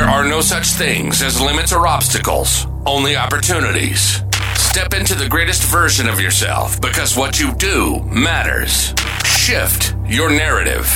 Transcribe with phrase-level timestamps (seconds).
[0.00, 4.22] There are no such things as limits or obstacles, only opportunities.
[4.54, 8.94] Step into the greatest version of yourself because what you do matters.
[9.26, 10.88] Shift your narrative.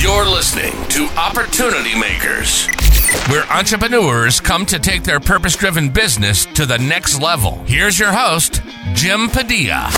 [0.00, 2.68] You're listening to Opportunity Makers,
[3.28, 7.62] where entrepreneurs come to take their purpose driven business to the next level.
[7.66, 8.62] Here's your host,
[8.94, 9.90] Jim Padilla.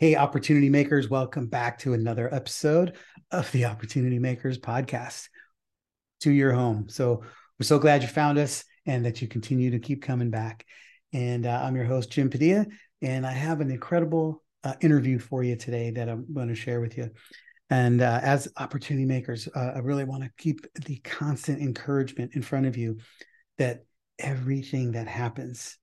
[0.00, 2.96] Hey, opportunity makers, welcome back to another episode
[3.32, 5.26] of the Opportunity Makers podcast
[6.20, 6.88] to your home.
[6.88, 7.24] So,
[7.58, 10.64] we're so glad you found us and that you continue to keep coming back.
[11.12, 12.66] And uh, I'm your host, Jim Padilla,
[13.02, 16.80] and I have an incredible uh, interview for you today that I'm going to share
[16.80, 17.10] with you.
[17.68, 22.42] And uh, as opportunity makers, uh, I really want to keep the constant encouragement in
[22.42, 22.98] front of you
[23.56, 23.84] that
[24.20, 25.76] everything that happens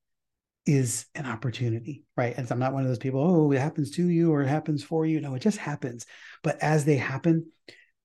[0.65, 2.35] is an opportunity, right?
[2.37, 4.83] And I'm not one of those people, oh, it happens to you or it happens
[4.83, 5.21] for you.
[5.21, 6.05] No, it just happens.
[6.43, 7.51] But as they happen,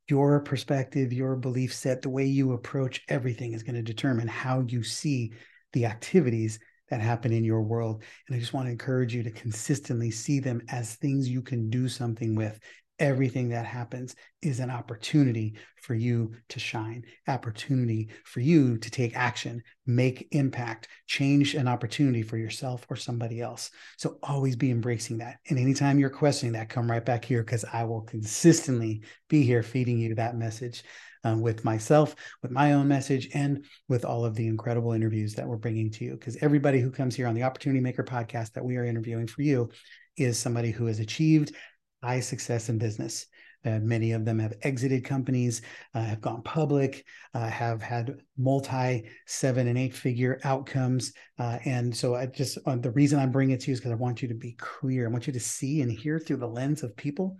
[0.08, 4.60] your perspective, your belief set, the way you approach everything is going to determine how
[4.66, 5.32] you see
[5.72, 6.58] the activities
[6.90, 8.02] that happen in your world.
[8.26, 11.70] And I just want to encourage you to consistently see them as things you can
[11.70, 12.58] do something with
[13.00, 19.16] everything that happens is an opportunity for you to shine, opportunity for you to take
[19.16, 23.70] action, make impact, change an opportunity for yourself or somebody else.
[23.96, 25.38] So always be embracing that.
[25.48, 29.62] And anytime you're questioning that, come right back here because I will consistently be here
[29.62, 30.84] feeding you that message.
[31.22, 35.46] Um, with myself, with my own message, and with all of the incredible interviews that
[35.46, 36.12] we're bringing to you.
[36.12, 39.42] Because everybody who comes here on the Opportunity Maker podcast that we are interviewing for
[39.42, 39.68] you
[40.16, 41.54] is somebody who has achieved
[42.02, 43.26] high success in business.
[43.64, 45.60] Uh, many of them have exited companies,
[45.94, 51.12] uh, have gone public, uh, have had multi seven and eight figure outcomes.
[51.38, 53.92] Uh, and so, I just uh, the reason I'm bringing it to you is because
[53.92, 55.06] I want you to be clear.
[55.06, 57.36] I want you to see and hear through the lens of people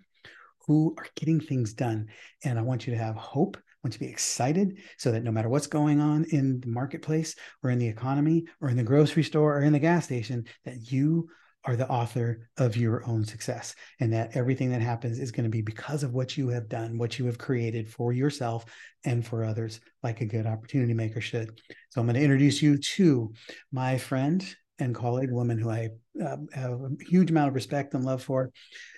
[0.66, 2.08] who are getting things done.
[2.44, 3.56] And I want you to have hope.
[3.56, 6.68] I want you to be excited so that no matter what's going on in the
[6.68, 10.44] marketplace or in the economy or in the grocery store or in the gas station,
[10.66, 11.30] that you
[11.64, 15.50] are the author of your own success and that everything that happens is going to
[15.50, 18.64] be because of what you have done what you have created for yourself
[19.04, 21.60] and for others like a good opportunity maker should.
[21.90, 23.32] So i'm going to introduce you to
[23.72, 24.44] my friend
[24.78, 25.90] and colleague woman who i
[26.24, 28.50] uh, have a huge amount of respect and love for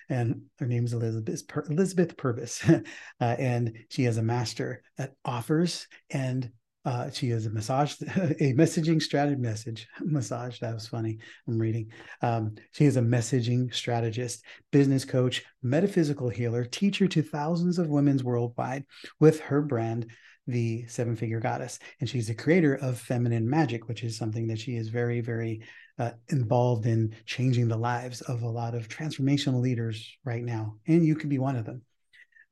[0.08, 2.62] and her name is elizabeth elizabeth purvis.
[3.20, 6.50] Uh, and she is a master at offers and
[6.84, 10.58] uh, she is a massage, a messaging strategy message massage.
[10.58, 11.18] That was funny.
[11.46, 11.90] I'm reading.
[12.22, 18.18] Um, she is a messaging strategist, business coach, metaphysical healer, teacher to thousands of women
[18.22, 18.84] worldwide
[19.20, 20.10] with her brand,
[20.46, 24.58] the Seven Figure Goddess, and she's the creator of Feminine Magic, which is something that
[24.58, 25.62] she is very, very
[25.98, 31.06] uh, involved in changing the lives of a lot of transformational leaders right now, and
[31.06, 31.82] you could be one of them.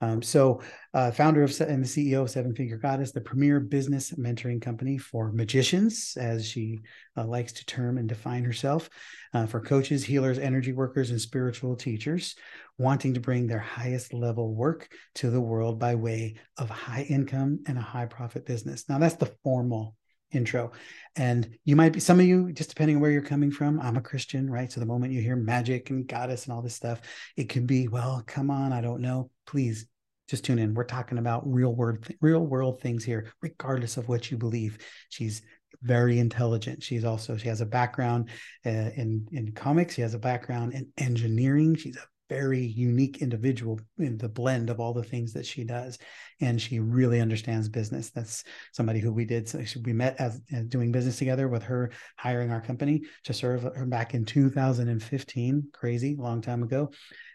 [0.01, 0.63] Um, so,
[0.95, 4.97] uh, founder of and the CEO of Seven Figure Goddess, the premier business mentoring company
[4.97, 6.81] for magicians, as she
[7.17, 8.89] uh, likes to term and define herself,
[9.35, 12.35] uh, for coaches, healers, energy workers, and spiritual teachers
[12.79, 17.61] wanting to bring their highest level work to the world by way of high income
[17.67, 18.89] and a high profit business.
[18.89, 19.95] Now, that's the formal
[20.33, 20.73] intro.
[21.17, 23.97] And you might be, some of you, just depending on where you're coming from, I'm
[23.97, 24.71] a Christian, right?
[24.71, 27.01] So the moment you hear magic and goddess and all this stuff,
[27.37, 29.31] it could be, well, come on, I don't know.
[29.47, 29.87] Please
[30.29, 30.75] just tune in.
[30.75, 34.79] We're talking about real world, real world things here, regardless of what you believe.
[35.09, 35.43] She's
[35.83, 36.83] very intelligent.
[36.83, 38.29] She's also she has a background
[38.67, 39.95] uh, in in comics.
[39.95, 41.75] She has a background in engineering.
[41.75, 45.99] She's a very unique individual in the blend of all the things that she does
[46.41, 50.65] and she really understands business that's somebody who we did so we met as, as,
[50.67, 56.15] doing business together with her hiring our company to serve her back in 2015 crazy
[56.17, 56.89] long time ago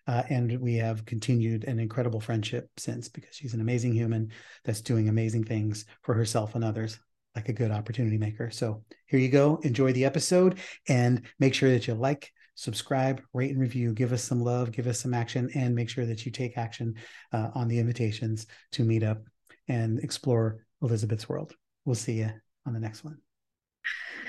[0.08, 4.32] uh, and we have continued an incredible friendship since because she's an amazing human
[4.64, 6.98] that's doing amazing things for herself and others
[7.36, 8.50] like a good opportunity maker.
[8.50, 9.60] So here you go.
[9.64, 13.94] Enjoy the episode and make sure that you like, subscribe, rate, and review.
[13.94, 16.96] Give us some love, give us some action, and make sure that you take action
[17.32, 19.22] uh, on the invitations to meet up
[19.68, 21.54] and explore Elizabeth's world.
[21.86, 22.32] We'll see you
[22.66, 23.20] on the next one.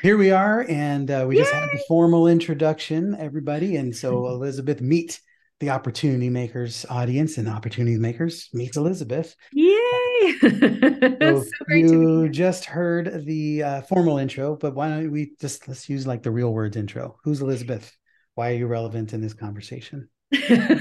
[0.03, 1.43] Here we are, and uh, we Yay!
[1.43, 3.77] just had the formal introduction, everybody.
[3.77, 5.21] And so, Elizabeth, meet
[5.59, 9.35] the opportunity makers audience and opportunity makers meets Elizabeth.
[9.53, 10.37] Yay!
[10.41, 15.89] so, so you just heard the uh, formal intro, but why don't we just let's
[15.89, 17.17] use like the real words intro?
[17.25, 17.91] Who's Elizabeth?
[18.37, 20.11] Why are you relevant in this conversation?
[20.35, 20.79] I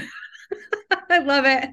[1.24, 1.70] love it.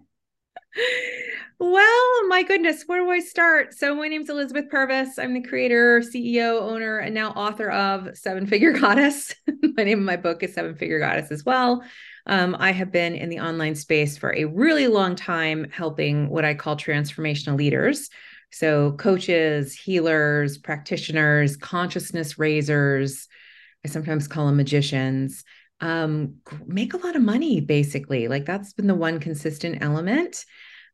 [1.59, 3.73] Well, my goodness, where do I start?
[3.73, 5.19] So, my name is Elizabeth Purvis.
[5.19, 9.35] I'm the creator, CEO, owner, and now author of Seven Figure Goddess.
[9.75, 11.83] my name of my book is Seven Figure Goddess as well.
[12.27, 16.45] Um, I have been in the online space for a really long time, helping what
[16.45, 18.09] I call transformational leaders.
[18.53, 23.27] So, coaches, healers, practitioners, consciousness raisers,
[23.85, 25.43] I sometimes call them magicians,
[25.83, 26.35] um,
[26.65, 28.27] make a lot of money basically.
[28.27, 30.45] Like, that's been the one consistent element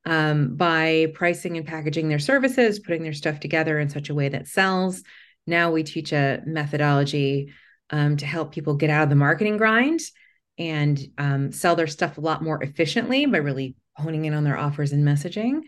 [0.05, 4.29] um, by pricing and packaging their services, putting their stuff together in such a way
[4.29, 5.03] that sells.
[5.45, 7.53] Now we teach a methodology
[7.91, 9.99] um, to help people get out of the marketing grind
[10.57, 14.57] and um, sell their stuff a lot more efficiently by really honing in on their
[14.57, 15.61] offers and messaging.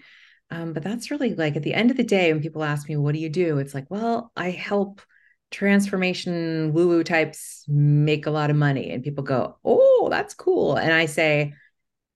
[0.50, 2.98] Um, but that's really like at the end of the day, when people ask me,
[2.98, 3.60] what do you do?
[3.60, 5.02] It's like, well, I help
[5.52, 8.92] transformation woo woo types make a lot of money.
[8.92, 10.76] And people go, oh, that's cool.
[10.78, 11.54] And I say,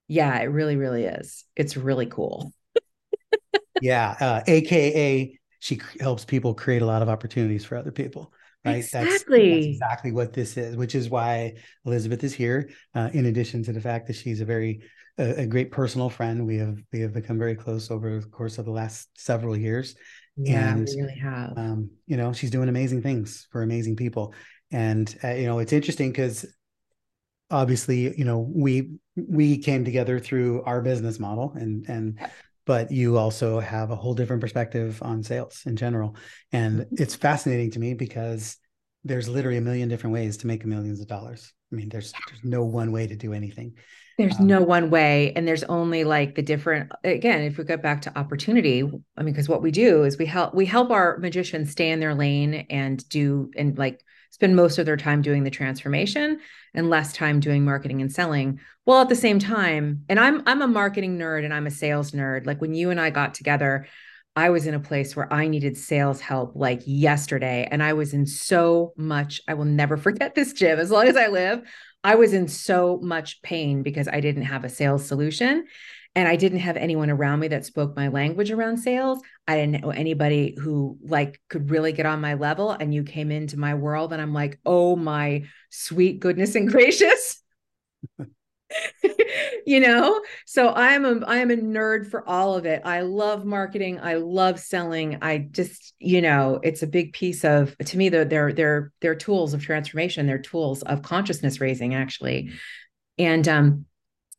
[0.07, 1.45] yeah, it really, really is.
[1.55, 2.53] It's really cool.
[3.81, 4.15] yeah.
[4.19, 8.33] Uh, AKA, she helps people create a lot of opportunities for other people
[8.65, 9.09] right exactly.
[9.09, 11.55] That's, that's, exactly what this is which is why
[11.85, 14.81] elizabeth is here uh, in addition to the fact that she's a very
[15.17, 18.57] a, a, great personal friend we have we have become very close over the course
[18.57, 19.95] of the last several years
[20.37, 24.33] yeah and we really have um, you know she's doing amazing things for amazing people
[24.71, 26.45] and uh, you know it's interesting because
[27.51, 32.19] obviously you know we we came together through our business model and and
[32.65, 36.15] but you also have a whole different perspective on sales in general.
[36.51, 36.95] And mm-hmm.
[36.97, 38.57] it's fascinating to me because
[39.03, 41.53] there's literally a million different ways to make millions of dollars.
[41.71, 43.75] I mean, there's there's no one way to do anything.
[44.17, 46.91] There's um, no one way, and there's only like the different.
[47.03, 48.81] Again, if we go back to opportunity,
[49.17, 51.99] I mean, because what we do is we help we help our magicians stay in
[51.99, 54.03] their lane and do and like
[54.35, 56.39] spend most of their time doing the transformation
[56.73, 60.61] and less time doing marketing and selling well at the same time and i'm i'm
[60.61, 63.87] a marketing nerd and i'm a sales nerd like when you and i got together
[64.35, 68.13] i was in a place where i needed sales help like yesterday and i was
[68.13, 71.61] in so much i will never forget this jim as long as i live
[72.03, 75.65] i was in so much pain because i didn't have a sales solution
[76.15, 79.19] and I didn't have anyone around me that spoke my language around sales.
[79.49, 82.71] I didn't know anybody who like could really get on my level.
[82.71, 87.41] And you came into my world, and I'm like, oh my sweet goodness and gracious.
[89.65, 90.21] you know?
[90.45, 92.81] So i'm a i am a nerd for all of it.
[92.85, 93.99] I love marketing.
[93.99, 95.19] I love selling.
[95.21, 99.15] I just you know it's a big piece of to me they're they're they're, they're
[99.15, 100.27] tools of transformation.
[100.27, 102.51] They're tools of consciousness raising actually.
[103.17, 103.85] And um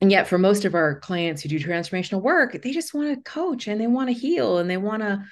[0.01, 3.31] and yet for most of our clients who do transformational work they just want to
[3.31, 5.25] coach and they want to heal and they want to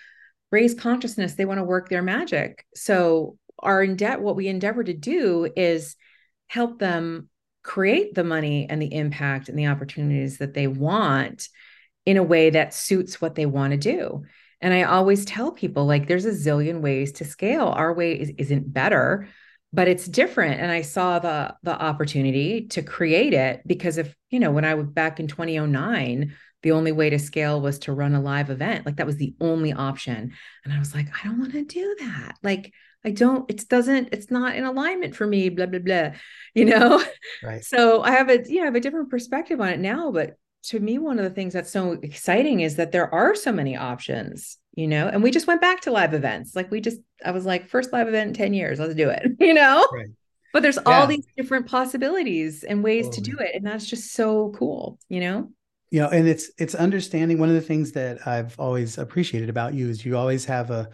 [0.54, 1.34] raise consciousness.
[1.34, 2.64] They want to work their magic.
[2.76, 5.96] So our in debt what we endeavor to do is
[6.46, 7.28] help them
[7.64, 11.48] create the money and the impact and the opportunities that they want
[12.06, 14.22] in a way that suits what they want to do.
[14.60, 17.66] And i always tell people like there's a zillion ways to scale.
[17.68, 19.28] Our way is, isn't better
[19.72, 20.60] but it's different.
[20.60, 24.74] And i saw the the opportunity to create it because if you know when i
[24.74, 28.86] was back in 2009 the only way to scale was to run a live event.
[28.86, 30.32] Like that was the only option.
[30.64, 32.36] And i was like i don't want to do that.
[32.42, 32.72] Like
[33.04, 36.10] i don't it doesn't it's not in alignment for me blah blah blah
[36.54, 37.02] you know?
[37.42, 37.64] Right.
[37.64, 40.36] So i have a you know I have a different perspective on it now but
[40.64, 43.76] to me one of the things that's so exciting is that there are so many
[43.76, 45.08] options you know?
[45.08, 46.54] And we just went back to live events.
[46.54, 49.32] Like we just i was like first live event in 10 years let's do it
[49.40, 49.86] you know?
[49.92, 50.08] Right.
[50.52, 51.00] but there's yeah.
[51.00, 55.20] all these different possibilities and ways to do it and that's just so cool you
[55.20, 55.50] know?
[55.90, 59.74] You know and it's it's understanding one of the things that i've always appreciated about
[59.74, 60.88] you is you always have a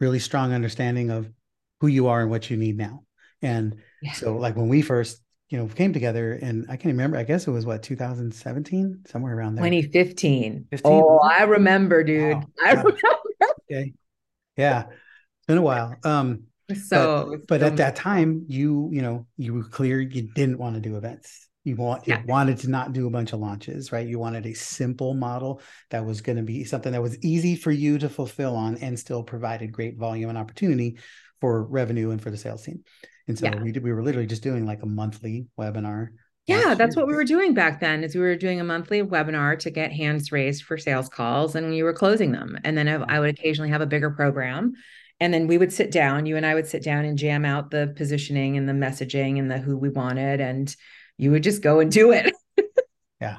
[0.00, 1.30] really strong understanding of
[1.80, 3.04] who you are and what you need now.
[3.42, 4.12] And yeah.
[4.12, 7.46] so like when we first you know came together and i can't remember i guess
[7.46, 9.64] it was what 2017 somewhere around there.
[9.64, 10.92] 2015 15?
[10.92, 12.34] oh i remember dude.
[12.34, 12.44] Wow.
[12.64, 12.98] i remember.
[13.70, 13.92] Okay.
[14.56, 14.84] Yeah.
[14.88, 15.96] It's been a while.
[16.04, 16.44] Um
[16.86, 20.58] so but, but so at that time you you know you were clear you didn't
[20.58, 21.48] want to do events.
[21.64, 24.06] You want you wanted to not do a bunch of launches right?
[24.06, 27.70] You wanted a simple model that was going to be something that was easy for
[27.70, 30.98] you to fulfill on and still provided great volume and opportunity
[31.40, 32.82] for revenue and for the sales team
[33.26, 33.62] and so yeah.
[33.62, 36.08] we did, we were literally just doing like a monthly webinar.
[36.46, 38.04] Yeah, that's what we were doing back then.
[38.04, 41.70] Is we were doing a monthly webinar to get hands raised for sales calls, and
[41.70, 42.58] we were closing them.
[42.64, 44.74] And then I would occasionally have a bigger program,
[45.20, 46.26] and then we would sit down.
[46.26, 49.50] You and I would sit down and jam out the positioning and the messaging and
[49.50, 50.74] the who we wanted, and
[51.16, 52.34] you would just go and do it.
[53.22, 53.38] yeah,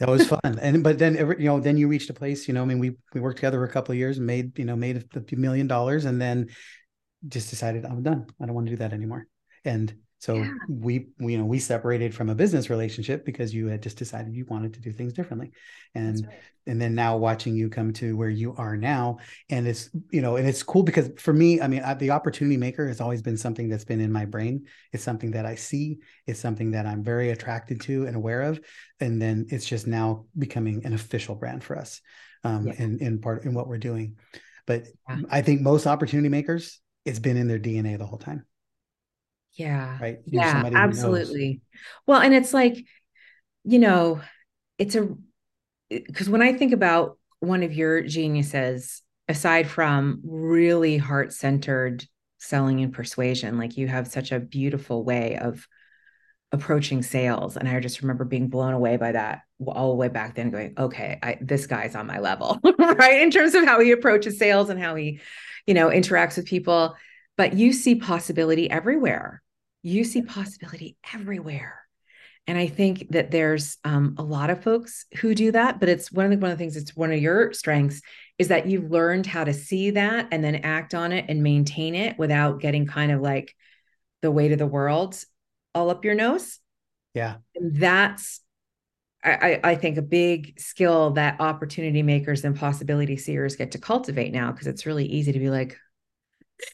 [0.00, 0.58] that was fun.
[0.58, 2.48] And but then every, you know, then you reached a place.
[2.48, 4.58] You know, I mean, we we worked together for a couple of years and made
[4.58, 6.48] you know made a few million dollars, and then
[7.28, 8.26] just decided I'm done.
[8.40, 9.26] I don't want to do that anymore.
[9.64, 10.52] And So yeah.
[10.68, 14.36] we, we, you know, we separated from a business relationship because you had just decided
[14.36, 15.50] you wanted to do things differently.
[15.96, 16.36] And right.
[16.68, 19.18] and then now watching you come to where you are now.
[19.50, 22.56] And it's, you know, and it's cool because for me, I mean, I, the opportunity
[22.56, 24.66] maker has always been something that's been in my brain.
[24.92, 25.98] It's something that I see,
[26.28, 28.60] it's something that I'm very attracted to and aware of.
[29.00, 32.00] And then it's just now becoming an official brand for us
[32.44, 32.74] um yeah.
[32.78, 34.18] in, in part in what we're doing.
[34.66, 35.22] But yeah.
[35.30, 38.46] I think most opportunity makers, it's been in their DNA the whole time.
[39.54, 39.98] Yeah.
[40.00, 40.18] Right.
[40.24, 41.60] You're yeah, absolutely.
[42.06, 42.84] Well, and it's like,
[43.64, 44.20] you know,
[44.78, 45.08] it's a
[45.90, 52.04] because when I think about one of your geniuses, aside from really heart centered
[52.38, 55.66] selling and persuasion, like you have such a beautiful way of
[56.52, 57.56] approaching sales.
[57.56, 60.74] And I just remember being blown away by that all the way back then, going,
[60.76, 63.22] okay, I, this guy's on my level, right?
[63.22, 65.20] In terms of how he approaches sales and how he,
[65.66, 66.96] you know, interacts with people
[67.36, 69.42] but you see possibility everywhere.
[69.82, 71.80] You see possibility everywhere.
[72.46, 76.10] And I think that there's um, a lot of folks who do that, but it's
[76.10, 76.76] one of the one of the things.
[76.76, 78.00] It's one of your strengths
[78.38, 81.94] is that you've learned how to see that and then act on it and maintain
[81.94, 83.54] it without getting kind of like
[84.22, 85.16] the weight of the world
[85.74, 86.58] all up your nose.
[87.14, 88.40] Yeah, and that's
[89.24, 94.32] I, I think a big skill that opportunity makers and possibility seers get to cultivate
[94.32, 95.78] now because it's really easy to be like,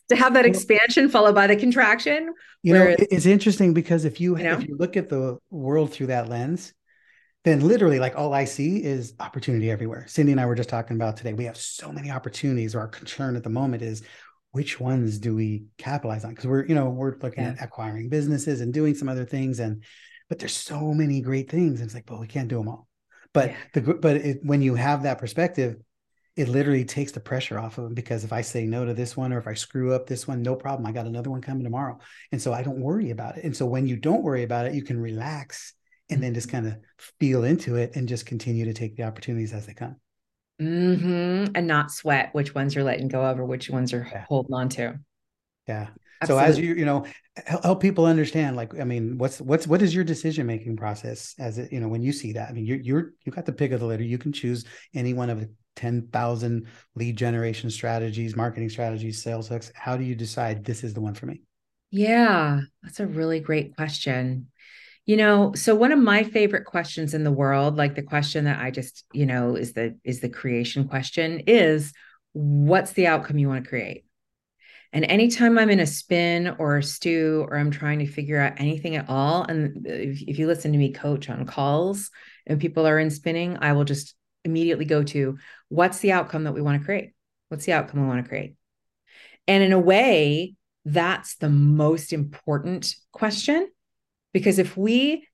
[0.08, 2.32] to have that expansion followed by the contraction.
[2.62, 4.52] You know, it's interesting because if you, you know?
[4.52, 6.72] if you look at the world through that lens,
[7.44, 10.06] then literally like all I see is opportunity everywhere.
[10.08, 11.32] Cyndi and I were just talking about today.
[11.32, 12.74] We have so many opportunities.
[12.74, 14.02] Our concern at the moment is
[14.52, 16.30] which ones do we capitalize on?
[16.30, 17.50] Because we're, you know, we're looking yeah.
[17.50, 19.60] at acquiring businesses and doing some other things.
[19.60, 19.84] And
[20.28, 21.80] but there's so many great things.
[21.80, 22.88] And it's like, but we can't do them all.
[23.32, 23.56] But yeah.
[23.74, 25.76] the but it, when you have that perspective,
[26.36, 29.16] it literally takes the pressure off of them because if I say no to this
[29.16, 30.86] one or if I screw up this one, no problem.
[30.86, 31.98] I got another one coming tomorrow.
[32.30, 33.44] And so I don't worry about it.
[33.44, 35.74] And so when you don't worry about it, you can relax
[36.08, 36.66] and then just mm-hmm.
[36.66, 36.76] kind of
[37.18, 39.96] feel into it and just continue to take the opportunities as they come.
[40.60, 41.52] Mm-hmm.
[41.54, 44.24] And not sweat which ones you're letting go of or which ones you're yeah.
[44.28, 44.98] holding on to.
[45.66, 45.88] Yeah.
[46.20, 46.44] Absolutely.
[46.44, 47.06] So as you, you know,
[47.46, 51.72] help people understand, like, I mean, what's, what's, what is your decision-making process as it,
[51.72, 53.80] you know, when you see that, I mean, you're, you're, you got the pick of
[53.80, 54.02] the litter.
[54.02, 59.70] You can choose any one of the 10,000 lead generation strategies, marketing strategies, sales hooks?
[59.74, 61.42] How do you decide this is the one for me?
[61.90, 64.48] Yeah, that's a really great question.
[65.06, 68.60] You know, so one of my favorite questions in the world, like the question that
[68.60, 71.94] I just, you know, is the is the creation question is
[72.32, 74.04] what's the outcome you want to create?
[74.92, 78.54] And anytime I'm in a spin or a stew or I'm trying to figure out
[78.58, 82.10] anything at all, and if, if you listen to me coach on calls
[82.46, 84.14] and people are in spinning, I will just
[84.44, 87.12] immediately go to what's the outcome that we want to create?
[87.48, 88.54] What's the outcome we want to create?
[89.46, 90.54] And in a way,
[90.84, 93.68] that's the most important question
[94.32, 95.26] because if we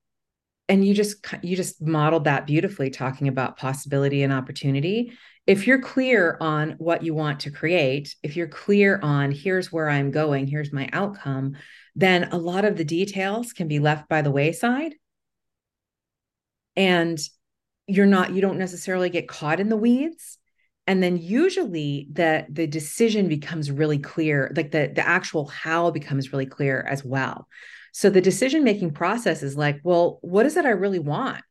[0.68, 5.12] and you just you just modeled that beautifully talking about possibility and opportunity.
[5.46, 9.90] If you're clear on what you want to create if you're clear on here's where
[9.90, 11.54] i'm going here's my outcome
[11.94, 14.94] then a lot of the details can be left by the wayside.
[16.76, 17.18] And
[17.86, 20.38] you're not you don't necessarily get caught in the weeds.
[20.86, 26.32] And then usually the the decision becomes really clear like the the actual how becomes
[26.32, 27.46] really clear as well
[27.94, 31.42] so the decision making process is like well what is it i really want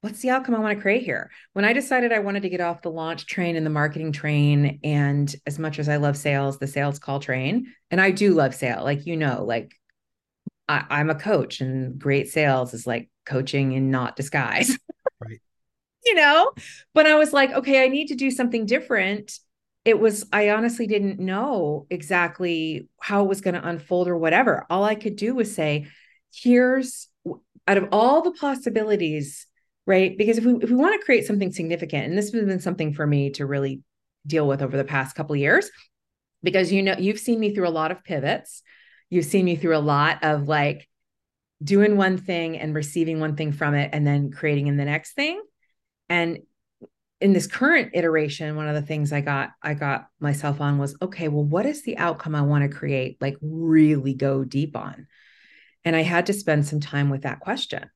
[0.00, 2.60] what's the outcome i want to create here when i decided i wanted to get
[2.60, 6.58] off the launch train and the marketing train and as much as i love sales
[6.58, 9.74] the sales call train and i do love sale like you know like
[10.68, 14.78] I, i'm a coach and great sales is like coaching in not disguise
[15.20, 15.40] right
[16.04, 16.52] you know?
[16.92, 19.38] But I was like, okay, I need to do something different.
[19.84, 24.66] It was, I honestly didn't know exactly how it was going to unfold or whatever.
[24.70, 25.88] All I could do was say,
[26.32, 27.08] here's
[27.66, 29.46] out of all the possibilities,
[29.86, 30.16] right?
[30.16, 32.92] Because if we if we want to create something significant, and this has been something
[32.94, 33.82] for me to really
[34.26, 35.70] deal with over the past couple years,
[36.42, 38.62] because you know, you've seen me through a lot of pivots.
[39.10, 40.88] You've seen me through a lot of like
[41.62, 45.12] doing one thing and receiving one thing from it and then creating in the next
[45.12, 45.40] thing
[46.08, 46.38] and
[47.24, 50.94] in this current iteration one of the things i got i got myself on was
[51.00, 55.06] okay well what is the outcome i want to create like really go deep on?
[55.86, 57.90] And i had to spend some time with that question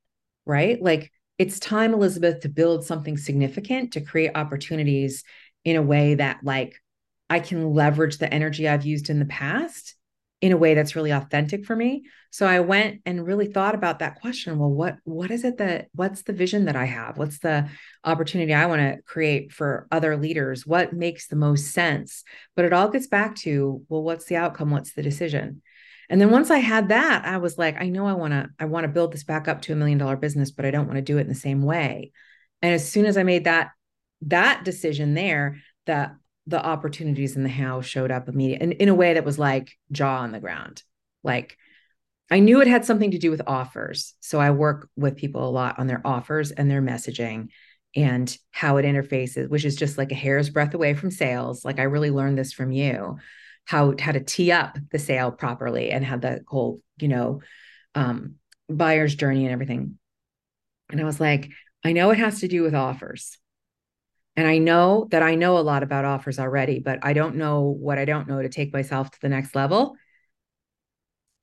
[0.46, 0.82] right?
[0.82, 5.24] Like it's time elizabeth to build something significant to create opportunities
[5.62, 6.80] in a way that like
[7.28, 9.94] i can leverage the energy i've used in the past
[10.40, 12.04] in a way that's really authentic for me.
[12.30, 15.88] So i went and really thought about that question well what what is it that
[15.94, 17.18] what's the vision that i have?
[17.18, 17.68] What's the
[18.04, 20.66] opportunity i want to create for other leaders?
[20.66, 22.22] What makes the most sense?
[22.54, 24.70] But it all gets back to well what's the outcome?
[24.70, 25.62] What's the decision?
[26.10, 28.64] And then once I had that, I was like, I know I want to, I
[28.64, 30.96] want to build this back up to a million dollar business, but I don't want
[30.96, 32.12] to do it in the same way.
[32.62, 33.70] And as soon as I made that,
[34.22, 36.14] that decision there, that
[36.48, 39.72] the opportunities in the how showed up immediately and in a way that was like
[39.92, 40.82] jaw on the ground.
[41.22, 41.58] Like
[42.30, 44.14] I knew it had something to do with offers.
[44.20, 47.48] So I work with people a lot on their offers and their messaging
[47.94, 51.66] and how it interfaces, which is just like a hair's breadth away from sales.
[51.66, 53.18] Like I really learned this from you,
[53.66, 57.42] how how to tee up the sale properly and how the whole, you know,
[57.94, 58.36] um,
[58.70, 59.98] buyer's journey and everything.
[60.90, 61.50] And I was like,
[61.84, 63.36] I know it has to do with offers.
[64.38, 67.62] And I know that I know a lot about offers already, but I don't know
[67.62, 69.96] what I don't know to take myself to the next level.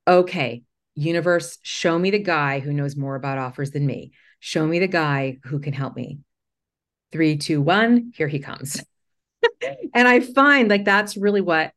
[0.08, 0.62] Okay,
[0.94, 4.12] universe, show me the guy who knows more about offers than me.
[4.40, 6.20] Show me the guy who can help me.
[7.12, 8.82] Three, two, one, here he comes.
[9.94, 11.72] and I find like that's really what,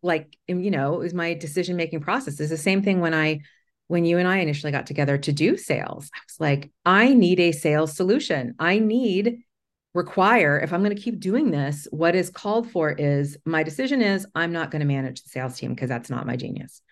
[0.00, 2.40] like, you know, is my decision making process.
[2.40, 3.40] Is the same thing when I,
[3.88, 6.10] when you and I initially got together to do sales.
[6.14, 8.54] I was like, I need a sales solution.
[8.58, 9.43] I need
[9.94, 14.02] require if i'm going to keep doing this what is called for is my decision
[14.02, 16.82] is i'm not going to manage the sales team because that's not my genius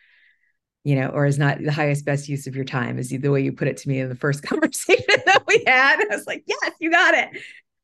[0.84, 3.40] you know, or is not the highest best use of your time, is the way
[3.40, 6.00] you put it to me in the first conversation that we had.
[6.00, 7.28] I was like, yes, you got it.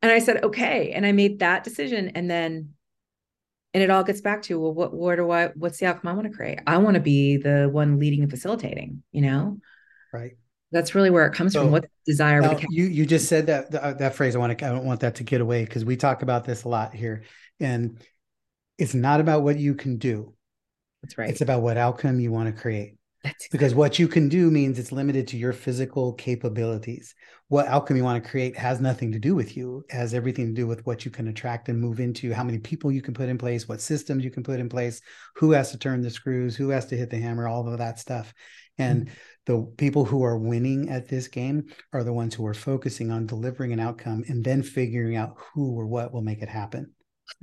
[0.03, 0.93] And I said, okay.
[0.93, 2.09] And I made that decision.
[2.15, 2.75] And then,
[3.75, 6.15] and it all gets back to, well, what, what do I, what's the outcome I
[6.15, 6.61] want to create?
[6.67, 9.59] I want to be the one leading and facilitating, you know?
[10.13, 10.37] Right.
[10.71, 11.73] That's really where it comes so, from.
[11.73, 12.41] What desire?
[12.41, 14.37] Now, you, you just said that, that, that phrase.
[14.37, 16.65] I want to, I don't want that to get away because we talk about this
[16.65, 17.25] a lot here
[17.59, 17.99] and
[18.77, 20.35] it's not about what you can do
[21.03, 21.31] that's right.
[21.31, 22.95] It's about what outcome you want to create.
[23.25, 27.15] That's because what you can do means it's limited to your physical capabilities.
[27.49, 30.47] What outcome you want to create has nothing to do with you, it has everything
[30.47, 33.15] to do with what you can attract and move into, how many people you can
[33.15, 35.01] put in place, what systems you can put in place,
[35.35, 37.99] who has to turn the screws, who has to hit the hammer, all of that
[37.99, 38.33] stuff.
[38.77, 39.15] And mm-hmm.
[39.49, 43.27] The people who are winning at this game are the ones who are focusing on
[43.27, 46.93] delivering an outcome and then figuring out who or what will make it happen.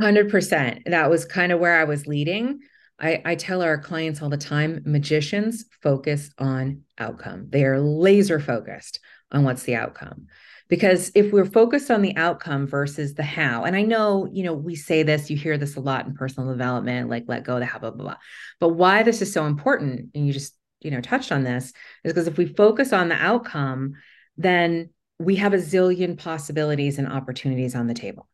[0.02, 0.84] 100%.
[0.86, 2.62] That was kind of where I was leading
[3.00, 7.48] I, I tell our clients all the time magicians focus on outcome.
[7.50, 9.00] They are laser focused
[9.32, 10.28] on what's the outcome.
[10.68, 14.54] Because if we're focused on the outcome versus the how, and I know, you know,
[14.54, 17.66] we say this, you hear this a lot in personal development, like let go the
[17.66, 18.16] how, blah, blah, blah.
[18.60, 22.14] But why this is so important, and you just, you know, touched on this, is
[22.14, 23.96] because if we focus on the outcome,
[24.38, 28.28] then we have a zillion possibilities and opportunities on the table.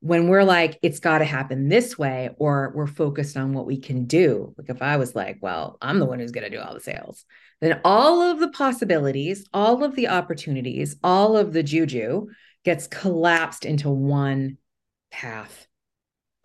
[0.00, 3.80] When we're like it's got to happen this way or we're focused on what we
[3.80, 6.62] can do like if i was like well i'm the one who's going to do
[6.62, 7.24] all the sales
[7.60, 12.28] then all of the possibilities all of the opportunities all of the juju
[12.64, 14.56] gets collapsed into one
[15.10, 15.67] path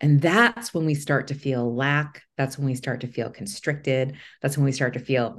[0.00, 4.16] and that's when we start to feel lack that's when we start to feel constricted
[4.42, 5.30] that's when we start to feel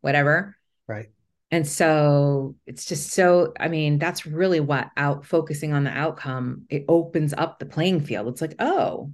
[0.00, 0.56] whatever
[0.86, 1.08] right
[1.52, 6.64] and so it's just so, I mean, that's really what out focusing on the outcome,
[6.70, 8.26] it opens up the playing field.
[8.28, 9.12] It's like, oh,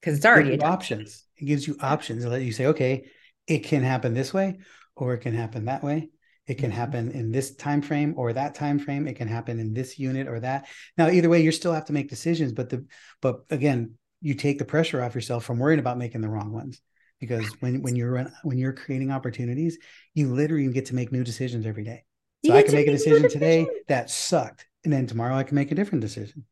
[0.00, 1.24] because it's already it options.
[1.36, 3.04] It gives you options It let you say, okay,
[3.46, 4.58] it can happen this way,
[4.96, 6.10] or it can happen that way.
[6.46, 6.78] It can mm-hmm.
[6.78, 9.06] happen in this time frame or that time frame.
[9.06, 10.68] It can happen in this unit or that.
[10.98, 12.84] Now, either way, you still have to make decisions, but the
[13.20, 16.80] but again, you take the pressure off yourself from worrying about making the wrong ones
[17.22, 19.78] because when when you're when you're creating opportunities,
[20.14, 22.04] you literally get to make new decisions every day.
[22.44, 25.70] So I can make a decision today that sucked, and then tomorrow I can make
[25.70, 26.44] a different decision.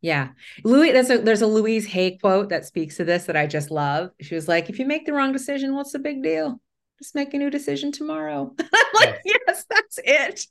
[0.00, 0.28] Yeah,
[0.62, 0.92] Louis.
[0.92, 4.10] There's a there's a Louise Hay quote that speaks to this that I just love.
[4.20, 6.60] She was like, "If you make the wrong decision, what's the big deal?
[7.02, 10.46] Just make a new decision tomorrow." I'm like, yes, yes that's it.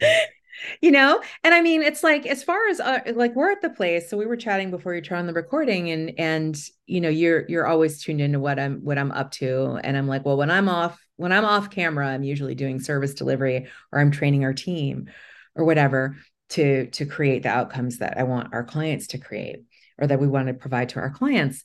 [0.82, 1.22] You know?
[1.42, 4.18] And i mean it's like as far as uh, like we're at the place so
[4.18, 7.66] we were chatting before you turn on the recording and and you know you're you're
[7.66, 10.68] always tuned into what i'm what i'm up to and i'm like well when i'm
[10.68, 15.08] off when i'm off camera i'm usually doing service delivery or i'm training our team
[15.54, 16.16] or whatever
[16.50, 19.64] to to create the outcomes that i want our clients to create
[19.98, 21.62] or that we want to provide to our clients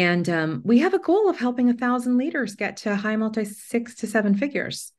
[0.00, 3.44] and um, we have a goal of helping a thousand leaders get to high multi
[3.44, 4.92] six to seven figures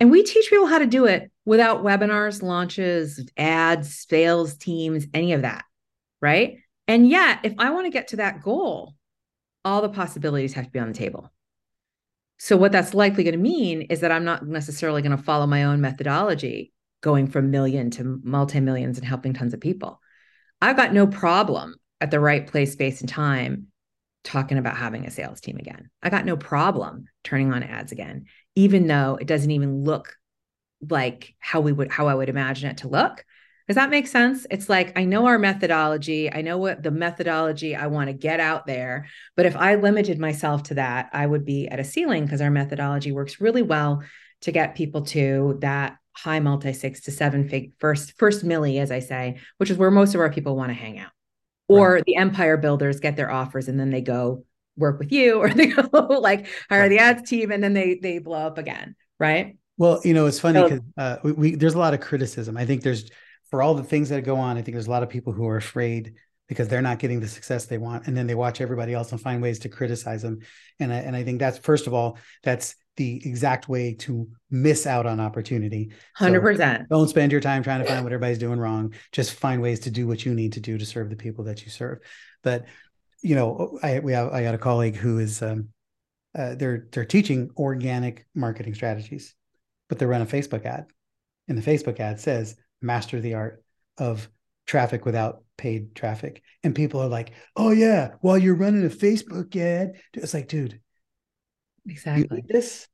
[0.00, 5.32] and we teach people how to do it without webinars, launches, ads, sales teams, any
[5.34, 5.64] of that.
[6.20, 6.58] Right.
[6.88, 8.94] And yet, if I want to get to that goal,
[9.62, 11.30] all the possibilities have to be on the table.
[12.38, 15.46] So, what that's likely going to mean is that I'm not necessarily going to follow
[15.46, 20.00] my own methodology going from million to multi millions and helping tons of people.
[20.62, 23.68] I've got no problem at the right place, space, and time
[24.26, 25.88] talking about having a sales team again.
[26.02, 30.16] I got no problem turning on ads again even though it doesn't even look
[30.90, 33.24] like how we would how I would imagine it to look.
[33.68, 34.46] Does that make sense?
[34.50, 38.40] It's like I know our methodology, I know what the methodology I want to get
[38.40, 42.24] out there, but if I limited myself to that, I would be at a ceiling
[42.24, 44.02] because our methodology works really well
[44.42, 48.90] to get people to that high multi six to seven fig first first milli, as
[48.90, 51.10] I say, which is where most of our people want to hang out.
[51.68, 52.04] Or right.
[52.06, 54.44] the empire builders get their offers and then they go
[54.76, 55.88] work with you, or they go
[56.20, 56.88] like hire right.
[56.88, 59.56] the ads team and then they they blow up again, right?
[59.78, 62.56] Well, you know, it's funny because so, uh, we, we there's a lot of criticism.
[62.56, 63.10] I think there's
[63.50, 64.56] for all the things that go on.
[64.56, 66.14] I think there's a lot of people who are afraid
[66.48, 69.20] because they're not getting the success they want, and then they watch everybody else and
[69.20, 70.40] find ways to criticize them.
[70.78, 74.86] And I, and I think that's first of all, that's the exact way to miss
[74.86, 75.92] out on opportunity.
[76.18, 76.56] 100%.
[76.56, 78.94] So don't spend your time trying to find what everybody's doing wrong.
[79.12, 81.64] Just find ways to do what you need to do to serve the people that
[81.64, 81.98] you serve.
[82.42, 82.66] But,
[83.22, 85.68] you know, I, we have, I got a colleague who is, um,
[86.36, 89.34] uh, they're, they're teaching organic marketing strategies,
[89.88, 90.86] but they run a Facebook ad.
[91.48, 93.62] And the Facebook ad says, master the art
[93.98, 94.28] of
[94.66, 96.42] traffic without paid traffic.
[96.62, 100.80] And people are like, oh, yeah, while you're running a Facebook ad, it's like, dude,
[101.88, 102.42] exactly.
[102.48, 102.88] this?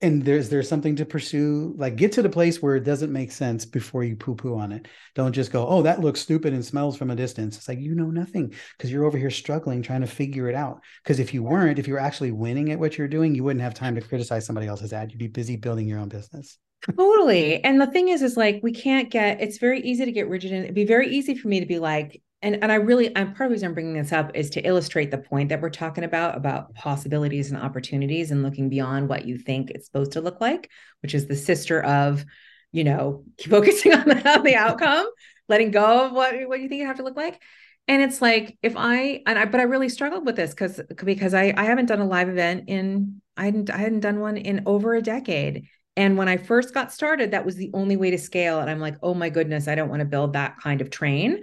[0.00, 1.74] And there's there's something to pursue?
[1.76, 4.72] Like get to the place where it doesn't make sense before you poo poo on
[4.72, 4.88] it.
[5.14, 7.56] Don't just go oh that looks stupid and smells from a distance.
[7.56, 10.80] It's like you know nothing because you're over here struggling trying to figure it out.
[11.04, 13.62] Because if you weren't if you were actually winning at what you're doing you wouldn't
[13.62, 15.12] have time to criticize somebody else's ad.
[15.12, 16.58] You'd be busy building your own business.
[16.96, 17.62] Totally.
[17.62, 20.50] And the thing is is like we can't get it's very easy to get rigid
[20.52, 23.34] and it'd be very easy for me to be like and and I really I'm
[23.34, 25.70] part of the reason I'm bringing this up is to illustrate the point that we're
[25.70, 30.20] talking about about possibilities and opportunities and looking beyond what you think it's supposed to
[30.20, 30.70] look like,
[31.02, 32.24] which is the sister of,
[32.72, 35.06] you know, keep focusing on the, on the outcome,
[35.48, 37.40] letting go of what what you think it have to look like.
[37.88, 41.34] And it's like if I and I but I really struggled with this because because
[41.34, 44.64] I I haven't done a live event in I hadn't I hadn't done one in
[44.66, 45.68] over a decade.
[45.96, 48.60] And when I first got started, that was the only way to scale.
[48.60, 51.42] And I'm like, oh my goodness, I don't want to build that kind of train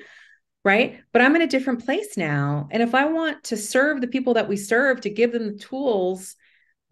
[0.63, 1.00] right?
[1.13, 2.67] But I'm in a different place now.
[2.72, 5.58] And if I want to serve the people that we serve, to give them the
[5.58, 6.36] tools,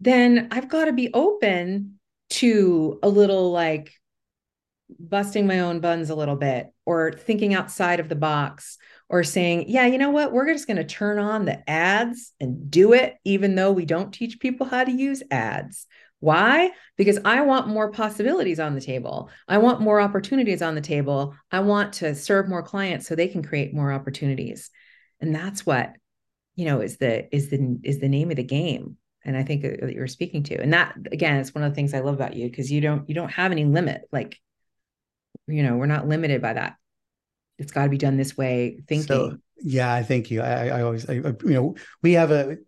[0.00, 1.98] then I've got to be open
[2.30, 3.92] to a little like
[4.98, 8.78] busting my own buns a little bit or thinking outside of the box
[9.10, 10.32] or saying, yeah, you know what?
[10.32, 14.12] We're just going to turn on the ads and do it, even though we don't
[14.12, 15.86] teach people how to use ads.
[16.20, 16.70] Why?
[16.96, 19.30] Because I want more possibilities on the table.
[19.46, 21.36] I want more opportunities on the table.
[21.52, 24.70] I want to serve more clients so they can create more opportunities.
[25.20, 25.92] And that's what,
[26.56, 28.96] you know, is the is the is the name of the game.
[29.24, 30.60] And I think uh, that you're speaking to.
[30.60, 33.08] And that again, it's one of the things I love about you because you don't
[33.08, 34.02] you don't have any limit.
[34.10, 34.38] Like,
[35.46, 36.76] you know, we're not limited by that.
[37.58, 38.80] It's got to be done this way.
[38.88, 39.06] Thinking.
[39.06, 40.40] So, yeah, I thank you.
[40.40, 42.58] I, I always, I, you know, we have a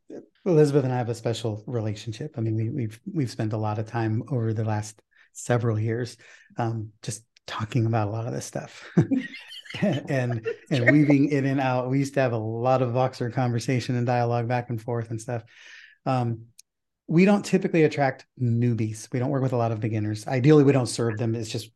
[0.51, 2.35] Elizabeth and I have a special relationship.
[2.37, 5.01] I mean, we, we've we've spent a lot of time over the last
[5.33, 6.17] several years
[6.57, 8.89] um, just talking about a lot of this stuff
[9.81, 11.91] and and weaving in and out.
[11.91, 15.21] We used to have a lot of Voxer conversation and dialogue back and forth and
[15.21, 15.43] stuff.
[16.07, 16.47] Um,
[17.07, 19.09] we don't typically attract newbies.
[19.13, 20.29] We don't work with a lot of beginners.
[20.29, 21.35] Ideally, we don't serve them.
[21.35, 21.71] It's just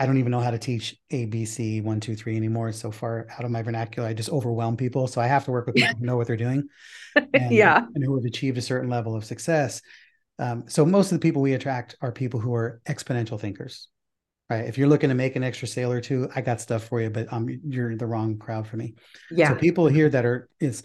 [0.00, 2.70] I don't even know how to teach ABC one, two, three anymore.
[2.70, 4.08] It's so far out of my vernacular.
[4.08, 5.06] I just overwhelm people.
[5.06, 6.68] So I have to work with people who know what they're doing.
[7.34, 7.84] And, yeah.
[7.92, 9.82] And who have achieved a certain level of success.
[10.38, 13.88] Um, so most of the people we attract are people who are exponential thinkers.
[14.48, 14.64] Right.
[14.64, 17.10] If you're looking to make an extra sale or two, I got stuff for you,
[17.10, 18.94] but um, you're the wrong crowd for me.
[19.30, 19.48] Yeah.
[19.48, 20.84] So people here that are is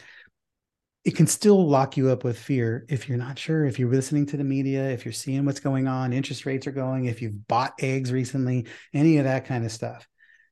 [1.06, 4.26] it can still lock you up with fear if you're not sure if you're listening
[4.26, 7.48] to the media if you're seeing what's going on interest rates are going if you've
[7.48, 10.08] bought eggs recently any of that kind of stuff.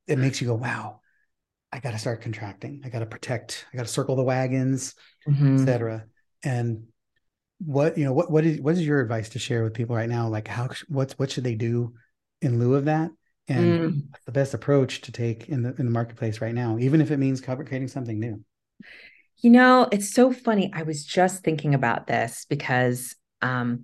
[0.08, 1.00] It makes you go wow
[1.72, 2.82] i got to start contracting.
[2.86, 4.96] I got to protect i got to circle the wagons
[5.28, 5.56] mm-hmm.
[5.56, 6.06] etc
[6.44, 6.84] and
[7.60, 10.10] what you know what what is what is your advice to share with people right
[10.10, 10.28] now?
[10.28, 11.94] Like how what's what should they do
[12.42, 13.12] in lieu of that?
[13.48, 14.02] And mm.
[14.26, 17.18] the best approach to take in the in the marketplace right now even if it
[17.18, 18.44] means creating something new
[19.44, 20.72] you know, it's so funny.
[20.74, 23.84] I was just thinking about this because um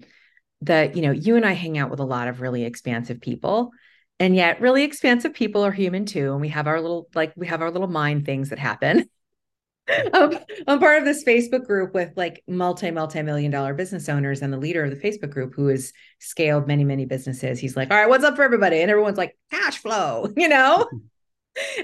[0.61, 3.71] the, you know, you and I hang out with a lot of really expansive people.
[4.19, 6.33] And yet really expansive people are human too.
[6.33, 9.09] And we have our little, like we have our little mind things that happen.
[10.13, 14.41] um, I'm part of this Facebook group with like multi, multi million dollar business owners
[14.41, 17.59] and the leader of the Facebook group who has scaled many, many businesses.
[17.59, 18.81] He's like, all right, what's up for everybody?
[18.81, 20.89] And everyone's like, cash flow, you know?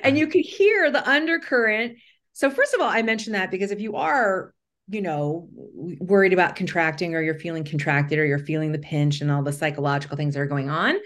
[0.03, 1.97] and you could hear the undercurrent
[2.35, 4.53] so first of all, I mentioned that because if you are,
[4.89, 9.31] you know, worried about contracting or you're feeling contracted or you're feeling the pinch and
[9.31, 10.97] all the psychological things that are going on,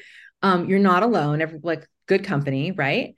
[0.41, 1.39] um, you're not alone.
[1.39, 3.15] Every like good company, right?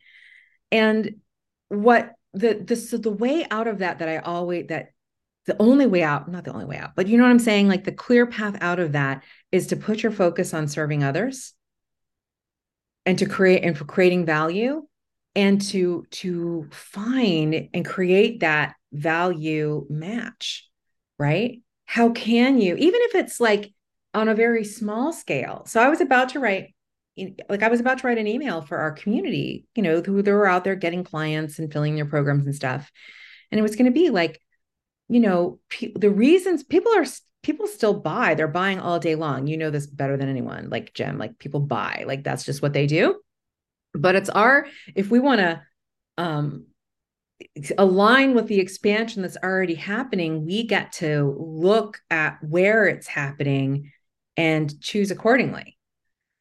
[0.74, 1.22] And
[1.70, 4.90] what the the so the way out of that that I always that
[5.46, 7.70] the only way out, not the only way out, but you know what I'm saying?
[7.70, 11.54] Like the clear path out of that is to put your focus on serving others
[13.06, 14.86] and to create and for creating value
[15.36, 20.68] and to to find and create that value match
[21.22, 21.62] right?
[21.86, 23.72] How can you even if it's like
[24.14, 25.64] on a very small scale.
[25.68, 26.74] So i was about to write
[27.50, 30.32] like i was about to write an email for our community you know who they
[30.32, 32.92] were out there getting clients and filling their programs and stuff.
[33.52, 34.42] And it was going to be like
[35.10, 37.06] you know pe- the reasons people are
[37.44, 39.48] people still buy they're buying all day long.
[39.48, 42.74] You know this better than anyone like jim like people buy like that's just what
[42.74, 43.20] they do
[43.94, 45.62] but it's our if we want to
[46.18, 46.66] um
[47.78, 53.92] align with the expansion that's already happening we get to look at where it's happening
[54.38, 55.78] and choose accordingly.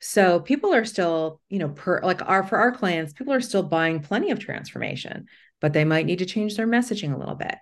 [0.00, 3.62] So people are still you know per like our for our clients people are still
[3.62, 5.26] buying plenty of transformation
[5.60, 7.54] but they might need to change their messaging a little bit.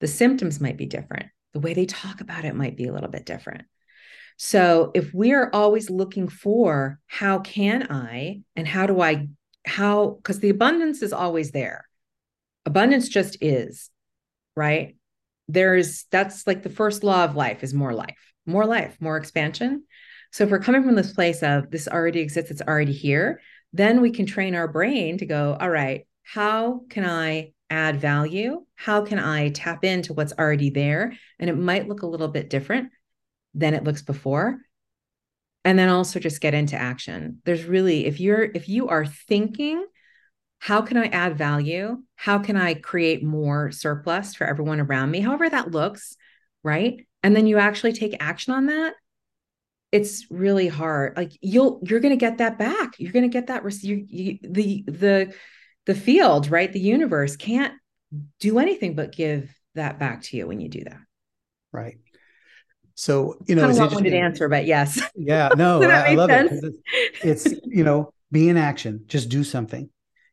[0.00, 1.26] The symptoms might be different.
[1.54, 3.62] The way they talk about it might be a little bit different
[4.36, 9.28] so if we are always looking for how can I and how do I
[9.66, 11.88] how because the abundance is always there.
[12.64, 13.90] Abundance just is,
[14.54, 14.96] right?
[15.48, 19.84] There's that's like the first law of life is more life, more life, more expansion.
[20.32, 23.40] So if we're coming from this place of this already exists, it's already here,
[23.72, 28.64] then we can train our brain to go, all right, how can I add value?
[28.74, 31.14] How can I tap into what's already there?
[31.38, 32.90] And it might look a little bit different
[33.56, 34.58] than it looks before.
[35.64, 37.40] And then also just get into action.
[37.44, 39.84] There's really, if you're, if you are thinking,
[40.58, 42.02] how can I add value?
[42.14, 45.20] How can I create more surplus for everyone around me?
[45.20, 46.16] However that looks,
[46.62, 47.04] right?
[47.22, 48.94] And then you actually take action on that.
[49.90, 51.16] It's really hard.
[51.16, 52.94] Like you'll, you're going to get that back.
[52.98, 53.64] You're going to get that.
[53.82, 55.34] You, you, the, the,
[55.86, 56.72] the field, right?
[56.72, 57.74] The universe can't
[58.40, 61.00] do anything but give that back to you when you do that.
[61.72, 61.98] Right.
[62.96, 65.00] So, you know, kind of long-winded answer, but yes.
[65.14, 66.64] Yeah, no, I, I, love sense?
[66.64, 66.74] it.
[67.22, 69.88] It's, it's, you know, be in action, just do something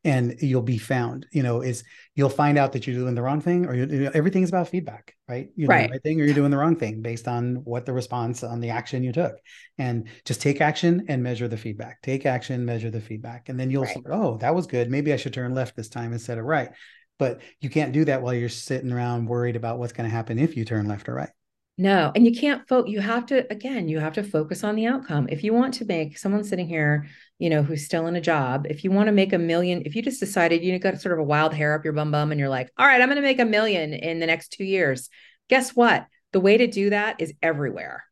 [0.05, 1.83] and you'll be found, you know, is
[2.15, 5.15] you'll find out that you're doing the wrong thing or you know, everything's about feedback,
[5.29, 5.49] right?
[5.55, 5.77] You're right.
[5.77, 8.43] doing the right thing or you're doing the wrong thing based on what the response
[8.43, 9.35] on the action you took.
[9.77, 12.01] And just take action and measure the feedback.
[12.01, 13.47] Take action, measure the feedback.
[13.47, 13.95] And then you'll right.
[13.95, 14.91] say, oh, that was good.
[14.91, 16.71] Maybe I should turn left this time instead of right.
[17.17, 20.37] But you can't do that while you're sitting around worried about what's going to happen
[20.37, 21.29] if you turn left or right.
[21.77, 22.91] No, and you can't focus.
[22.91, 23.87] You have to again.
[23.87, 25.27] You have to focus on the outcome.
[25.29, 27.07] If you want to make someone sitting here,
[27.39, 29.95] you know, who's still in a job, if you want to make a million, if
[29.95, 32.39] you just decided you got sort of a wild hair up your bum bum, and
[32.39, 35.09] you're like, all right, I'm going to make a million in the next two years.
[35.49, 36.05] Guess what?
[36.31, 38.03] The way to do that is everywhere.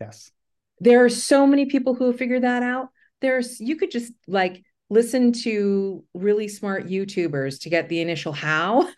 [0.00, 0.32] Yes.
[0.80, 2.88] There are so many people who have figured that out.
[3.20, 8.88] There's you could just like listen to really smart YouTubers to get the initial how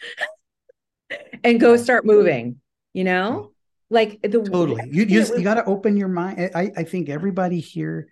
[1.44, 2.58] and go start moving.
[2.94, 3.51] You know
[3.92, 4.88] like the totally.
[4.90, 8.08] you you, you got to open your mind I, I think everybody here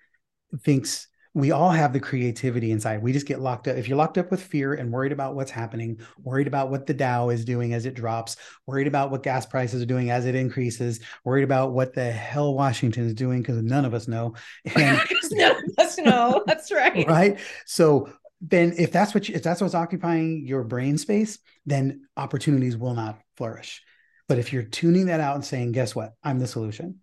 [0.62, 3.02] thinks we all have the creativity inside.
[3.02, 3.76] We just get locked up.
[3.76, 6.94] If you're locked up with fear and worried about what's happening worried about what the
[6.94, 10.34] dow is doing as it drops worried about what gas prices are doing as it
[10.34, 14.34] increases worried about what the hell washington is doing because none of us know.
[14.74, 15.00] And
[15.32, 16.42] none of us know.
[16.46, 17.06] That's right.
[17.06, 17.38] Right?
[17.64, 22.76] So then if that's what you, if that's what's occupying your brain space then opportunities
[22.76, 23.82] will not flourish
[24.30, 26.12] but if you're tuning that out and saying, guess what?
[26.22, 27.00] I'm the solution.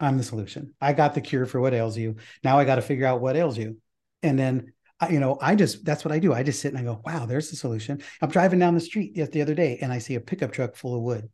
[0.00, 0.72] I'm the solution.
[0.80, 2.16] I got the cure for what ails you.
[2.42, 3.76] Now I got to figure out what ails you.
[4.22, 4.72] And then,
[5.10, 6.32] you know, I just, that's what I do.
[6.32, 8.00] I just sit and I go, wow, there's the solution.
[8.22, 10.96] I'm driving down the street the other day and I see a pickup truck full
[10.96, 11.28] of wood.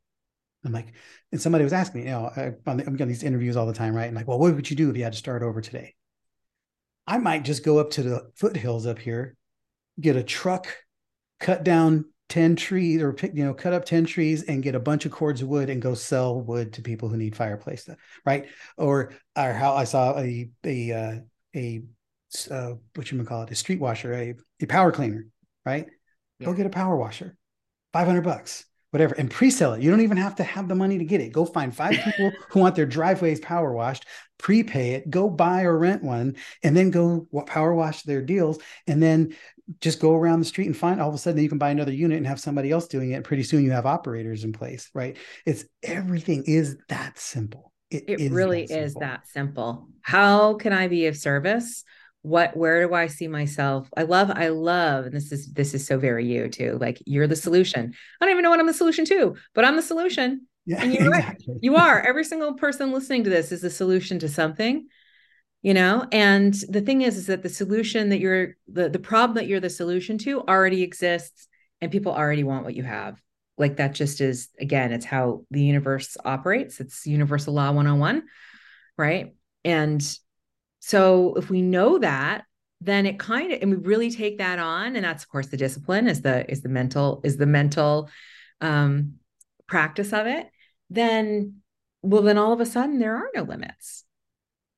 [0.64, 0.94] I'm like,
[1.30, 3.94] and somebody was asking me, you know, I, I'm getting these interviews all the time,
[3.94, 4.08] right?
[4.08, 5.94] And like, well, what would you do if you had to start over today?
[7.06, 9.36] I might just go up to the foothills up here,
[10.00, 10.66] get a truck,
[11.38, 14.80] cut down 10 trees or pick, you know, cut up 10 trees and get a
[14.80, 17.96] bunch of cords of wood and go sell wood to people who need fireplace, stuff,
[18.24, 18.46] right?
[18.76, 21.14] Or, or how I saw a, a, uh,
[21.54, 21.82] a,
[22.50, 25.26] uh, what you call it, a street washer, a, a power cleaner,
[25.64, 25.86] right?
[26.38, 26.46] Yeah.
[26.46, 27.36] Go get a power washer,
[27.92, 29.82] 500 bucks, whatever, and pre-sell it.
[29.82, 31.32] You don't even have to have the money to get it.
[31.32, 34.06] Go find five people who want their driveways power washed,
[34.38, 38.60] prepay it, go buy or rent one, and then go power wash their deals.
[38.86, 39.34] And then
[39.80, 41.92] just go around the street and find all of a sudden you can buy another
[41.92, 43.14] unit and have somebody else doing it.
[43.14, 45.16] And pretty soon you have operators in place, right?
[45.44, 47.72] It's everything is that simple.
[47.90, 49.88] it, it really that is that simple.
[50.02, 51.82] How can I be of service?
[52.24, 53.88] What where do I see myself?
[53.96, 56.78] I love, I love, and this is this is so very you too.
[56.80, 57.94] Like you're the solution.
[58.20, 60.46] I don't even know what I'm the solution to, but I'm the solution.
[60.64, 61.52] Yeah, and you're exactly.
[61.52, 61.58] right.
[61.62, 62.00] You are.
[62.00, 64.86] Every single person listening to this is the solution to something
[65.64, 69.34] you know and the thing is is that the solution that you're the the problem
[69.34, 71.48] that you're the solution to already exists
[71.80, 73.20] and people already want what you have
[73.56, 78.22] like that just is again it's how the universe operates it's universal law 101
[78.96, 79.34] right
[79.64, 80.16] and
[80.86, 82.44] so if we know that
[82.80, 85.56] then it kind of and we really take that on and that's of course the
[85.56, 88.10] discipline is the is the mental is the mental
[88.60, 89.14] um
[89.66, 90.46] practice of it
[90.90, 91.60] then
[92.02, 94.04] well then all of a sudden there are no limits.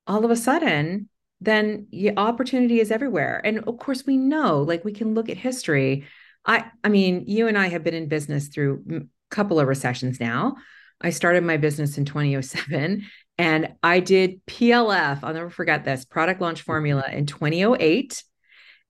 [0.07, 1.09] All of a sudden
[1.41, 3.43] then the opportunity is everywhere.
[3.45, 6.07] And of course we know like we can look at history.
[6.45, 10.21] I i mean you and i have been in business through a couple of recessions
[10.21, 10.57] now.
[11.01, 13.05] I started my business in 2007
[13.39, 16.73] and I did PLF, I'll never forget this product launch mm-hmm.
[16.73, 18.23] formula in 2008.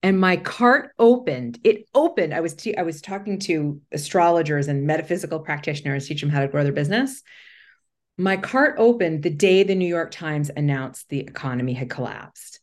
[0.03, 1.59] And my cart opened.
[1.65, 2.33] It opened.
[2.33, 6.49] I was te- I was talking to astrologers and metaphysical practitioners, teach them how to
[6.49, 7.23] grow their business.
[8.19, 12.61] My cart opened the day the New York Times announced the economy had collapsed.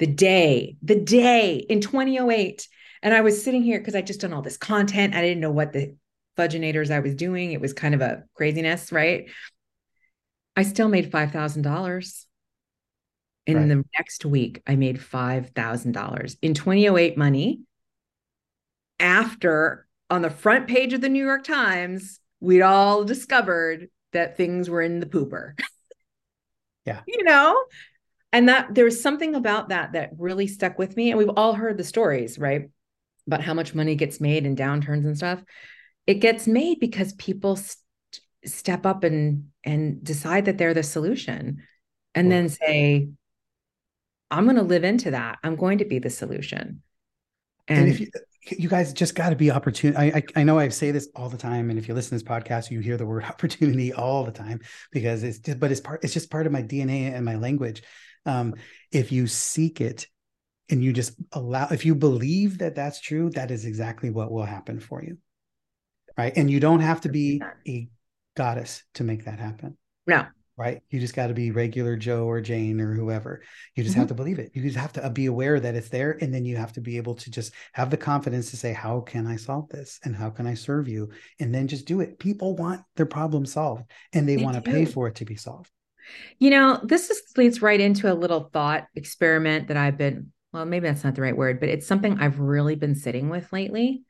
[0.00, 2.66] The day, the day in 2008.
[3.02, 5.14] And I was sitting here because I just done all this content.
[5.14, 5.94] I didn't know what the
[6.36, 7.52] fudginators I was doing.
[7.52, 9.28] It was kind of a craziness, right?
[10.56, 12.26] I still made $5,000.
[13.44, 13.68] In right.
[13.68, 17.60] the next week, I made $5,000 in 2008 money.
[19.00, 24.70] After on the front page of the New York Times, we'd all discovered that things
[24.70, 25.58] were in the pooper.
[26.84, 27.02] Yeah.
[27.06, 27.62] you know,
[28.32, 31.10] and that there was something about that that really stuck with me.
[31.10, 32.70] And we've all heard the stories, right?
[33.28, 35.40] About how much money gets made in downturns and stuff.
[36.08, 37.56] It gets made because people
[38.44, 41.62] step up and and decide that they're the solution
[42.14, 43.08] and then say
[44.30, 45.38] i'm going to live into that.
[45.44, 46.82] I'm going to be the solution.
[47.68, 48.08] And, and if you
[48.50, 51.28] you guys just got to be opportunity I, I, I know i say this all
[51.28, 54.24] the time and if you listen to this podcast you hear the word opportunity all
[54.24, 54.58] the time
[54.90, 57.84] because it's just but it's part it's just part of my dna and my language.
[58.26, 58.54] Um
[58.90, 60.08] if you seek it
[60.68, 64.44] and you just allow if you believe that that's true that is exactly what will
[64.44, 65.18] happen for you
[66.16, 66.32] right?
[66.36, 67.88] And you don't have to be a
[68.36, 69.76] goddess to make that happen.
[70.06, 70.26] No.
[70.56, 70.82] Right.
[70.90, 73.42] You just got to be regular Joe or Jane or whoever.
[73.74, 74.00] You just mm-hmm.
[74.00, 74.50] have to believe it.
[74.54, 76.18] You just have to uh, be aware that it's there.
[76.20, 79.00] And then you have to be able to just have the confidence to say, how
[79.00, 79.98] can I solve this?
[80.04, 81.10] And how can I serve you?
[81.40, 82.18] And then just do it.
[82.18, 85.36] People want their problem solved and they, they want to pay for it to be
[85.36, 85.70] solved.
[86.38, 90.66] You know, this just leads right into a little thought experiment that I've been, well,
[90.66, 94.02] maybe that's not the right word, but it's something I've really been sitting with lately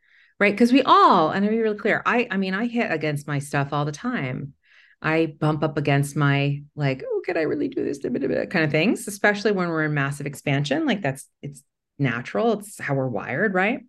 [0.42, 0.52] right?
[0.52, 3.38] Because we all and to be really clear i i mean i hit against my
[3.38, 4.54] stuff all the time.
[5.00, 8.00] I bump up against my like oh can i really do this?
[8.02, 11.62] kind of things especially when we're in massive expansion like that's it's
[11.98, 13.80] natural it's how we're wired right?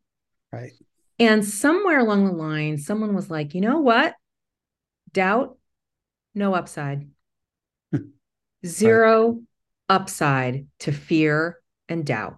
[0.51, 0.73] Right.
[1.19, 4.13] And somewhere along the line someone was like you know what?
[5.11, 5.57] Doubt
[6.35, 7.07] no upside.
[7.91, 8.09] Hmm.
[8.63, 9.41] Zero right.
[9.89, 12.37] upside to fear and doubt.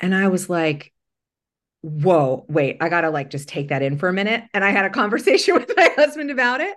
[0.00, 0.92] And i was like
[1.82, 4.44] whoa, wait, I got to like just take that in for a minute.
[4.54, 6.74] And I had a conversation with my husband about it.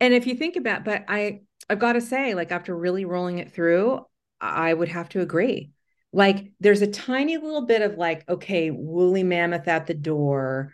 [0.00, 3.38] And if you think about, but I, I've got to say, like after really rolling
[3.38, 4.04] it through,
[4.40, 5.70] I would have to agree.
[6.12, 10.72] Like there's a tiny little bit of like, okay, woolly mammoth at the door,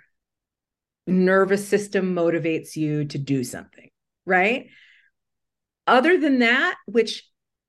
[1.06, 3.90] nervous system motivates you to do something,
[4.24, 4.68] right?
[5.86, 7.24] Other than that, which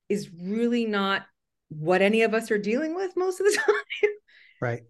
[0.07, 1.25] is really not
[1.69, 4.11] what any of us are dealing with most of the time.
[4.59, 4.83] Right.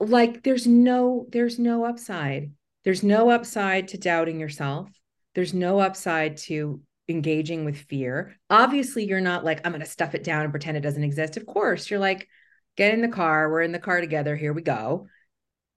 [0.00, 2.52] Like there's no there's no upside.
[2.84, 4.90] There's no upside to doubting yourself.
[5.34, 8.36] There's no upside to engaging with fear.
[8.48, 11.36] Obviously you're not like i'm going to stuff it down and pretend it doesn't exist.
[11.36, 12.28] Of course you're like
[12.76, 13.50] get in the car.
[13.50, 14.36] We're in the car together.
[14.36, 15.06] Here we go.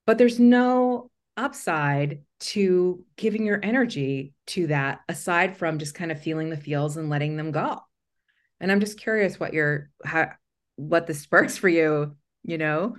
[0.05, 6.21] But there's no upside to giving your energy to that aside from just kind of
[6.21, 7.79] feeling the feels and letting them go.
[8.59, 10.31] And i'm just curious what your how
[10.75, 12.95] what this spurs for you you know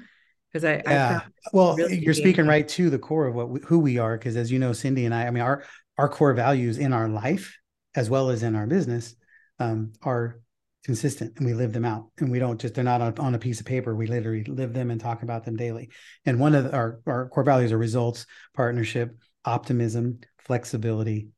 [0.54, 1.20] because I yeah.
[1.24, 4.16] I well, really you're speaking right to the core of what we, who we are.
[4.16, 5.64] Because as you know, Cyndi and I, I mean, our
[5.98, 7.58] our core values in our life
[7.96, 9.16] as well as in our business
[9.58, 10.40] um, are
[10.84, 12.06] consistent, and we live them out.
[12.18, 13.96] And we don't just they're not on, on, a piece of paper.
[13.96, 15.90] We literally live them and talk about them daily.
[16.24, 21.30] And one of the, our our core values are results, partnership, optimism, flexibility,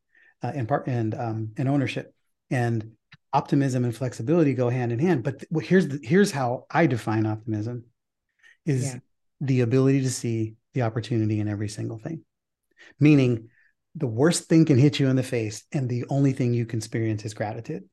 [0.43, 2.13] uh, and part and um, and ownership.
[2.51, 2.93] And
[3.33, 5.25] optimism and flexibility go hand in hand.
[5.25, 7.85] But th- here's the, here's how I define optimism
[8.67, 8.99] is yeah.
[9.41, 12.23] The ability to see the opportunity in every single thing.
[13.01, 13.49] Meaning,
[13.95, 16.79] the worst thing can hit you in the face, and the only thing you can
[16.79, 17.85] experience is gratitude.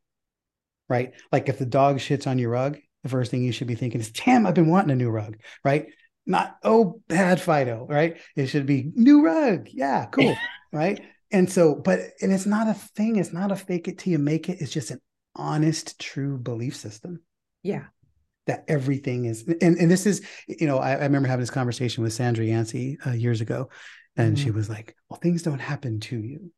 [0.90, 1.14] Right?
[1.32, 4.02] Like if the dog shits on your rug, the first thing you should be thinking
[4.02, 5.38] is, damn, I've been wanting a new rug.
[5.64, 5.88] Right?
[6.26, 7.86] Not, oh, bad Fido.
[7.90, 8.18] Right?
[8.36, 9.70] It should be new rug.
[9.72, 10.36] Yeah, cool.
[10.74, 11.02] right?
[11.32, 14.20] And so, but, and it's not a thing, it's not a fake it till you
[14.20, 14.62] make it.
[14.62, 15.02] It's just an
[15.36, 17.22] honest, true belief system.
[17.64, 17.86] Yeah
[18.48, 22.04] that everything is and, and this is you know I, I remember having this conversation
[22.04, 23.70] with sandra yancey uh, years ago
[24.18, 24.44] and mm-hmm.
[24.44, 26.52] she was like well things don't happen to you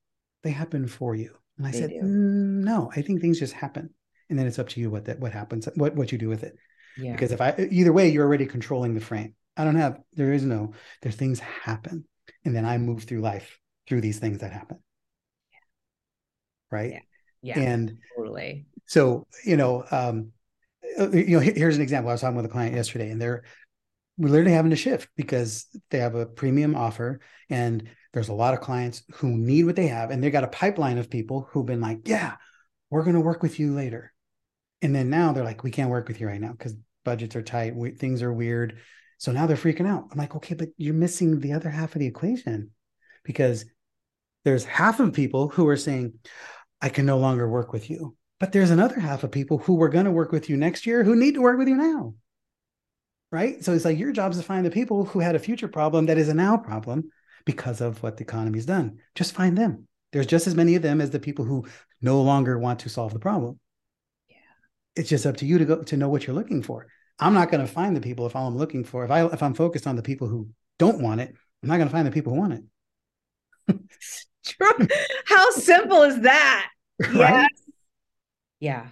[0.43, 3.91] they happen for you and i they said mm, no i think things just happen
[4.29, 6.43] and then it's up to you what that what happens what what you do with
[6.43, 6.55] it
[6.97, 7.11] Yeah.
[7.11, 9.35] Because if I either way, you're already controlling the frame.
[9.57, 12.05] I don't have, there is no, there's things happen.
[12.43, 14.79] And then I move through life through these things that happen.
[15.51, 16.77] Yeah.
[16.77, 16.91] Right.
[17.41, 17.59] Yeah.
[17.59, 17.59] yeah.
[17.59, 18.65] And totally.
[18.87, 20.31] So, you know, um,
[20.97, 22.09] Uh, you know, here's an example.
[22.09, 23.43] I was talking with a client yesterday and they're,
[24.17, 27.19] we're literally having to shift because they have a premium offer
[27.49, 30.49] and there's a lot of clients who need what they have and they got a
[30.49, 32.35] pipeline of people who've been like yeah
[32.89, 34.13] we're going to work with you later.
[34.81, 37.41] And then now they're like we can't work with you right now because budgets are
[37.41, 38.77] tight we, things are weird.
[39.17, 40.05] So now they're freaking out.
[40.11, 42.71] I'm like okay but you're missing the other half of the equation
[43.25, 43.65] because
[44.45, 46.13] there's half of people who are saying
[46.81, 49.89] i can no longer work with you but there's another half of people who were
[49.89, 52.13] going to work with you next year who need to work with you now
[53.35, 53.63] right?
[53.63, 56.05] So it's like your job is to find the people who had a future problem
[56.05, 57.09] that is a now problem
[57.45, 58.99] because of what the economy's done.
[59.13, 59.89] Just find them.
[60.13, 61.67] There's just as many of them as the people who
[62.01, 63.59] no longer want to solve the problem.
[64.29, 64.37] Yeah.
[64.95, 66.87] It's just up to you to go to know what you're looking for.
[67.19, 69.03] I'm not going to find the people if all I'm looking for.
[69.03, 70.47] If I if I'm focused on the people who
[70.79, 72.53] don't want it, I'm not going to find the people who want
[73.67, 73.77] it.
[75.25, 76.69] How simple is that?
[77.13, 77.49] right?
[78.65, 78.87] Yeah.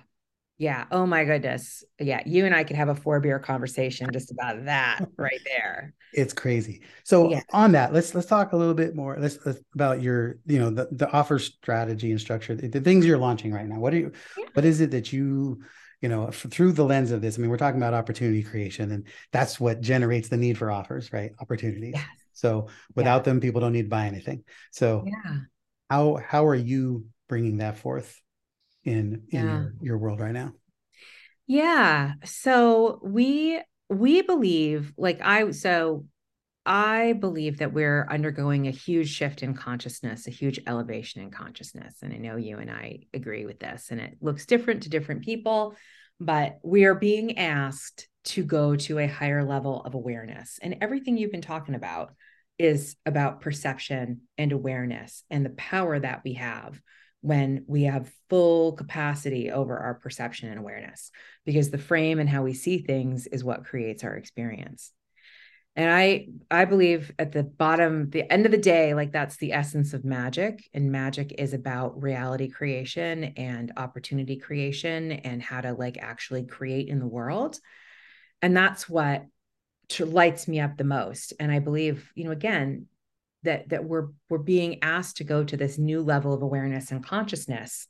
[0.60, 0.86] Yeah.
[0.92, 1.84] Oh my goodness.
[2.00, 2.22] Yeah.
[2.28, 5.96] You and I could have a four beer conversation just about that right there.
[6.14, 6.84] It's crazy.
[7.04, 7.42] So yeah.
[7.52, 9.18] on that, let's let's talk a little bit more.
[9.20, 13.04] Let's, let's about your, you know, the, the offer strategy and structure, the, the things
[13.04, 13.80] you're launching right now.
[13.80, 14.46] What are you yeah.
[14.54, 15.64] what is it that you,
[16.02, 17.40] you know, through the lens of this?
[17.40, 21.12] I mean, we're talking about opportunity creation, and that's what generates the need for offers,
[21.12, 21.32] right?
[21.40, 21.94] Opportunities.
[21.96, 22.06] Yes.
[22.34, 23.24] So without yeah.
[23.24, 24.44] them, people don't need to buy anything.
[24.70, 25.40] So yeah.
[25.90, 28.22] how how are you bringing that forth
[28.84, 29.46] in in yeah.
[29.46, 30.54] your, your world right now?
[31.48, 32.14] Yeah.
[32.24, 36.06] So we we believe like i so
[36.66, 41.96] i believe that we're undergoing a huge shift in consciousness a huge elevation in consciousness.
[42.02, 45.24] And i know you and i agree with this and it looks different to different
[45.24, 45.76] people
[46.20, 50.60] but we are being asked to go to a higher level of awareness.
[50.62, 52.14] And everything you've been talking about
[52.58, 56.80] is about perception and awareness and the power that we have
[57.24, 61.10] when we have full capacity over our perception and awareness
[61.46, 64.92] because the frame and how we see things is what creates our experience.
[65.78, 69.54] And i i believe at the bottom the end of the day like that's the
[69.54, 75.74] essence of magic and magic is about reality creation and opportunity creation and how to
[75.74, 77.58] like actually create in the world.
[78.42, 79.26] And that's what
[80.00, 81.34] lights me up the most.
[81.40, 82.88] And i believe you know again
[83.44, 87.06] that that we're we're being asked to go to this new level of awareness and
[87.06, 87.88] consciousness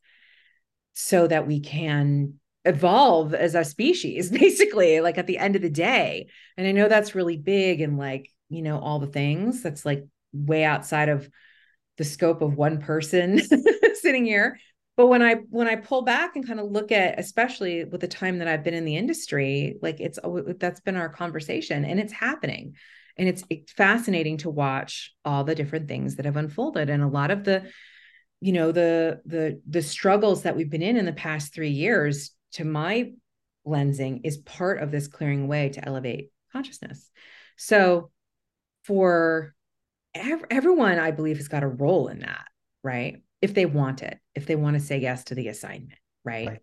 [0.94, 2.36] so that we can
[2.66, 6.28] evolve as a species basically like at the end of the day.
[6.58, 10.06] And i know that's really big and like you know all the things that's like
[10.32, 11.30] way outside of
[11.98, 13.40] the scope of one person
[13.94, 14.60] sitting here.
[14.96, 18.08] But when i when i pull back and kind of look at especially with the
[18.08, 20.20] time that i've been in the industry like it's
[20.60, 22.76] that's been our conversation and it's happening
[23.18, 26.90] and it's, it's fascinating to watch all the different things that have unfolded.
[26.90, 27.70] And a lot of the
[28.42, 32.32] you know the the the struggles that we've been in in the past 3 years
[32.54, 33.12] to my
[33.66, 37.10] lensing is part of this clearing way to elevate consciousness.
[37.56, 38.12] So
[38.84, 39.56] for
[40.14, 42.46] ev- everyone i believe has got a role in that
[42.84, 43.24] right?
[43.42, 46.60] If they want it if they want to say yes to the assignment right, right.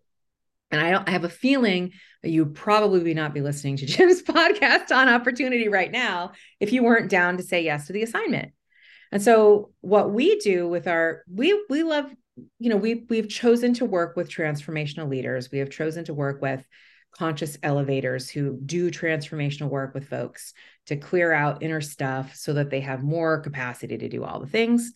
[0.70, 1.92] And I, don't I have a feeling
[2.22, 6.72] that you probably would not be listening to Jim's podcast on opportunity right now if
[6.72, 8.52] you weren't down to say yes to the assignment.
[9.12, 12.14] And so what we do with our we we love
[12.58, 15.50] you know we we've chosen to work with transformational leaders.
[15.50, 16.64] We have chosen to work with
[17.12, 20.54] conscious elevators who do transformational work with folks
[20.86, 24.46] to clear out inner stuff so that they have more capacity to do all the
[24.46, 24.92] things.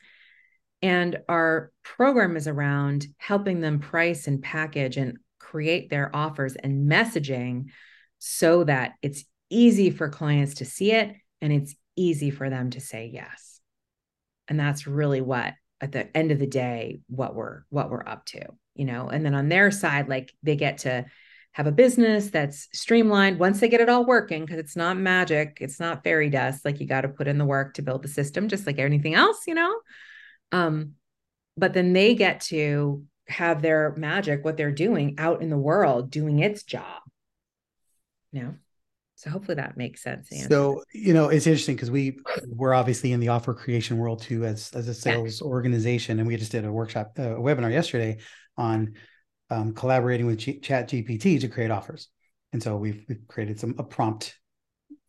[0.80, 5.18] And our program is around helping them price and package and
[5.54, 7.66] create their offers and messaging
[8.18, 12.80] so that it's easy for clients to see it and it's easy for them to
[12.80, 13.60] say yes.
[14.48, 18.26] And that's really what at the end of the day what we're what we're up
[18.26, 18.40] to,
[18.74, 19.06] you know.
[19.08, 21.04] And then on their side like they get to
[21.52, 25.58] have a business that's streamlined once they get it all working because it's not magic,
[25.60, 28.08] it's not fairy dust like you got to put in the work to build the
[28.08, 29.72] system just like anything else, you know.
[30.50, 30.94] Um
[31.56, 36.10] but then they get to have their magic, what they're doing out in the world,
[36.10, 37.02] doing its job.
[38.32, 38.54] You know?
[39.16, 40.30] So hopefully that makes sense.
[40.32, 40.48] Anne.
[40.48, 42.18] So, you know, it's interesting because we
[42.48, 45.46] we're obviously in the offer creation world too as as a sales yeah.
[45.46, 46.18] organization.
[46.18, 48.18] And we just did a workshop, uh, a webinar yesterday
[48.56, 48.94] on
[49.50, 52.08] um, collaborating with G- Chat GPT to create offers.
[52.52, 54.36] And so we've, we've created some a prompt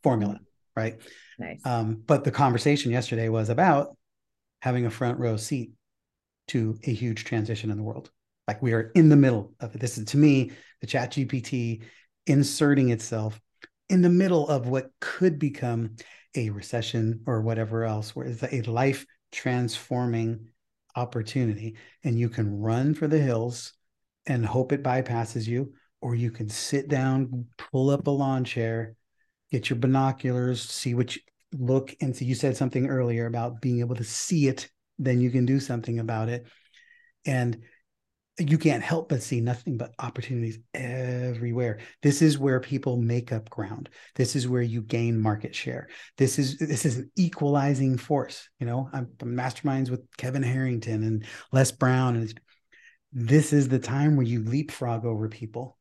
[0.03, 0.39] formula,
[0.75, 0.99] right?
[1.39, 1.65] Nice.
[1.65, 3.97] Um, but the conversation yesterday was about
[4.61, 5.71] having a front row seat
[6.47, 8.11] to a huge transition in the world.
[8.47, 9.81] Like we are in the middle of it.
[9.81, 11.81] This is to me, the chat GPT
[12.27, 13.39] inserting itself
[13.89, 15.95] in the middle of what could become
[16.35, 20.47] a recession or whatever else, where it's a life transforming
[20.95, 21.75] opportunity.
[22.03, 23.73] And you can run for the hills
[24.25, 28.95] and hope it bypasses you, or you can sit down, pull up a lawn chair,
[29.51, 31.21] get your binoculars, see what you
[31.53, 32.25] look and see.
[32.25, 35.99] You said something earlier about being able to see it, then you can do something
[35.99, 36.47] about it.
[37.25, 37.61] And
[38.37, 41.79] you can't help but see nothing but opportunities everywhere.
[42.01, 43.89] This is where people make up ground.
[44.15, 45.87] This is where you gain market share.
[46.17, 48.89] This is this is an equalizing force you know?
[48.91, 52.39] I'm, I'm masterminds with kevin harrington and les brown and
[53.11, 55.77] this is the time where you leapfrog over people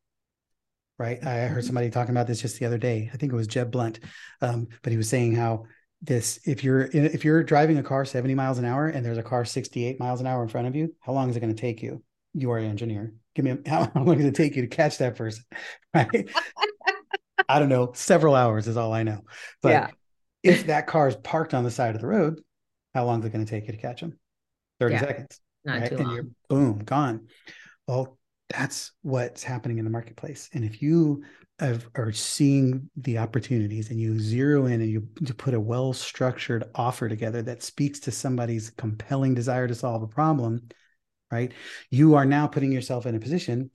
[0.97, 1.21] right?
[1.25, 1.65] I heard mm-hmm.
[1.65, 3.09] somebody talking about this just the other day.
[3.13, 3.99] I think it was jeb blunt
[4.41, 5.65] um, but he was saying how
[6.05, 9.23] this if you're if you're driving a car 70 miles an hour and there's a
[9.23, 11.59] car 68 miles an hour in front of you how long is it going to
[11.59, 12.03] take you
[12.35, 13.13] you are an engineer.
[13.33, 15.43] Give me a, how long does it going to take you to catch that person?
[15.93, 16.29] Right.
[17.47, 17.91] I don't know.
[17.93, 19.21] Several hours is all I know.
[19.61, 19.87] But yeah.
[20.43, 22.41] if that car is parked on the side of the road,
[22.93, 24.19] how long is it going to take you to catch them?
[24.81, 24.99] 30 yeah.
[24.99, 25.39] seconds.
[25.63, 25.91] Not right?
[25.93, 27.27] and you're boom, gone.
[27.87, 28.17] Well,
[28.49, 30.49] that's what's happening in the marketplace.
[30.53, 31.23] And if you
[31.59, 35.93] have, are seeing the opportunities and you zero in and you, you put a well
[35.93, 40.67] structured offer together that speaks to somebody's compelling desire to solve a problem,
[41.31, 41.53] right?
[41.89, 43.71] You are now putting yourself in a position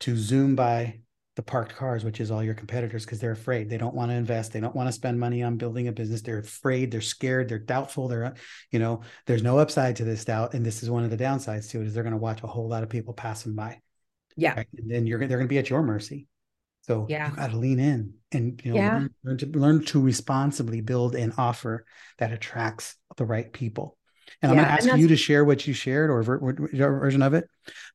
[0.00, 1.00] to zoom by
[1.36, 3.68] the parked cars, which is all your competitors, because they're afraid.
[3.68, 4.52] They don't want to invest.
[4.52, 6.22] They don't want to spend money on building a business.
[6.22, 6.90] They're afraid.
[6.90, 7.48] They're scared.
[7.48, 8.08] They're doubtful.
[8.08, 8.34] They're,
[8.70, 10.54] you know, there's no upside to this doubt.
[10.54, 12.46] And this is one of the downsides to it is they're going to watch a
[12.46, 13.80] whole lot of people passing by.
[14.34, 14.54] Yeah.
[14.54, 14.66] Right?
[14.78, 16.26] And then you're they're going to be at your mercy.
[16.86, 17.30] So yeah.
[17.30, 18.94] you got to lean in and you know yeah.
[18.94, 21.84] learn, learn, to learn to responsibly build an offer
[22.18, 23.96] that attracts the right people.
[24.42, 27.22] And yeah, I'm going to ask you to share what you shared or your version
[27.22, 27.48] of it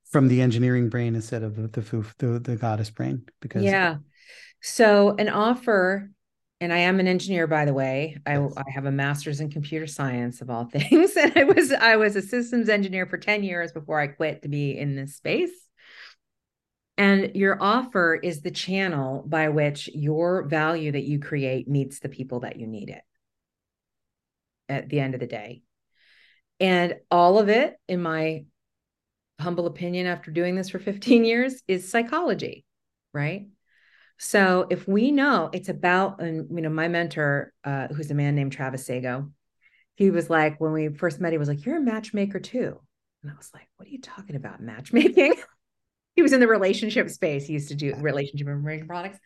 [0.10, 3.24] from the engineering brain instead of the the, the, the goddess brain.
[3.40, 3.98] Because yeah,
[4.62, 6.12] so an offer,
[6.60, 8.18] and I am an engineer by the way.
[8.26, 8.54] I, yes.
[8.58, 12.18] I have a master's in computer science of all things, and I was I was
[12.18, 15.52] a systems engineer for ten years before I quit to be in this space.
[17.02, 22.10] And your offer is the channel by which your value that you create meets the
[22.10, 23.02] people that you need it
[24.70, 25.64] at the end of the day.
[26.60, 28.46] And all of it, in my
[29.40, 32.66] humble opinion, after doing this for 15 years, is psychology,
[33.16, 33.48] right?
[34.20, 38.36] So if we know it's about, and you know, my mentor, uh, who's a man
[38.36, 39.32] named Travis Sago,
[39.96, 42.80] he was like, when we first met, he was like, You're a matchmaker too.
[43.24, 44.62] And I was like, What are you talking about?
[44.62, 45.34] Matchmaking?
[46.16, 47.46] he was in the relationship space.
[47.46, 49.20] He used to do relationship information products.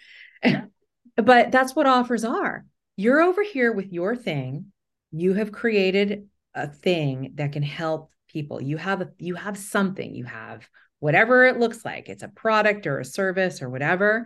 [1.16, 2.66] but that's what offers are.
[2.98, 4.72] You're over here with your thing.
[5.12, 10.14] You have created a thing that can help people you have a, you have something
[10.14, 10.68] you have
[11.00, 14.26] whatever it looks like it's a product or a service or whatever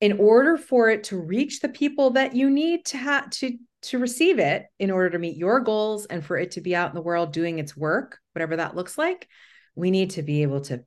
[0.00, 3.98] in order for it to reach the people that you need to have to to
[3.98, 6.94] receive it in order to meet your goals and for it to be out in
[6.94, 9.26] the world doing its work whatever that looks like
[9.74, 10.84] we need to be able to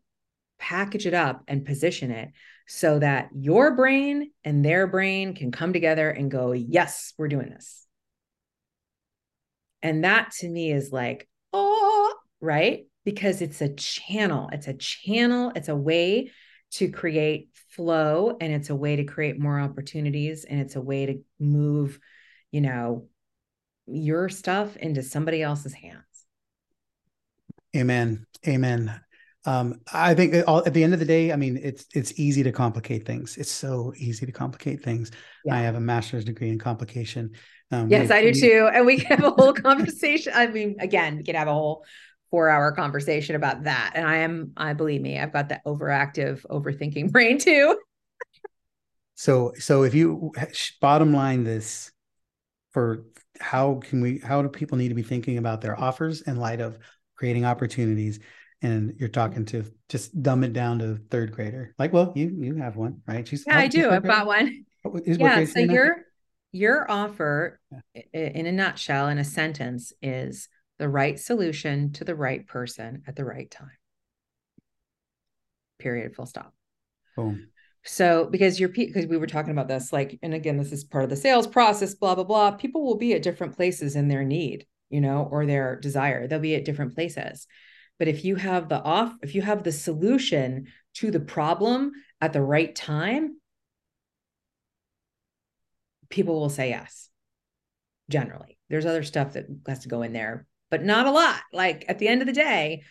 [0.60, 2.30] package it up and position it
[2.68, 7.50] so that your brain and their brain can come together and go yes we're doing
[7.50, 7.88] this
[9.82, 12.88] and that to me is like, oh, right?
[13.06, 16.32] Because it's a channel, it's a channel, it's a way
[16.72, 21.06] to create flow and it's a way to create more opportunities and it's a way
[21.06, 22.00] to move,
[22.52, 23.08] you know,
[23.86, 26.04] your stuff into somebody else's hands.
[27.76, 28.26] Amen.
[28.46, 29.00] Amen.
[29.46, 32.44] Um, I think all, at the end of the day, I mean, it's it's easy
[32.44, 33.38] to complicate things.
[33.38, 35.12] It's so easy to complicate things.
[35.46, 35.56] Yeah.
[35.56, 37.32] I have a master's degree in complication,
[37.72, 38.70] um, yes, I do too.
[38.74, 40.34] And we can have a whole conversation.
[40.36, 41.86] I mean, again, we can have a whole
[42.32, 43.92] four hour conversation about that.
[43.96, 47.78] And I am, I believe me, I've got that overactive, overthinking brain too.
[49.16, 50.32] so, so if you
[50.82, 51.92] bottom line this
[52.72, 53.06] for
[53.40, 56.62] how can we, how do people need to be thinking about their offers in light
[56.62, 56.78] of
[57.16, 58.20] creating opportunities?
[58.64, 61.76] And you're talking to just dumb it down to third grader.
[61.78, 63.28] Like, well, you you have one, right?
[63.28, 63.90] She's yeah, oh, I do.
[63.92, 64.66] I've got one.
[64.84, 65.46] Oh, is, yeah.
[65.46, 66.06] So you're
[66.52, 67.60] your offer,
[68.14, 70.50] in a nutshell, in a sentence, is
[70.80, 73.78] the right solution to the right person at the right time.
[75.78, 76.16] Period.
[76.16, 76.54] Full stop.
[77.16, 77.50] Boom.
[77.84, 81.04] So, because you're, because we were talking about this, like, and again, this is part
[81.04, 82.52] of the sales process, blah, blah, blah.
[82.52, 86.28] People will be at different places in their need, you know, or their desire.
[86.28, 87.48] They'll be at different places.
[88.00, 91.92] But if you have the off, if you have the solution to the problem
[92.22, 93.38] at the right time,
[96.10, 97.10] people will say yes
[98.10, 101.84] generally there's other stuff that has to go in there but not a lot like
[101.90, 102.82] at the end of the day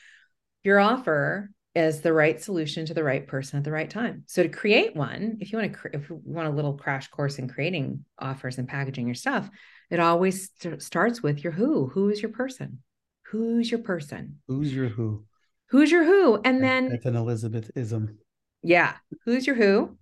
[0.62, 4.24] your offer is the right solution to the right person at the right time.
[4.26, 7.38] So to create one, if you want to, if you want a little crash course
[7.38, 9.50] in creating offers and packaging your stuff,
[9.90, 11.88] it always st- starts with your who.
[11.88, 12.82] Who is your person?
[13.30, 14.40] Who's your person?
[14.46, 15.24] Who's your who?
[15.70, 16.40] Who's your who?
[16.44, 18.16] And then that's an Elizabethism.
[18.62, 18.94] Yeah.
[19.24, 19.96] Who's your who?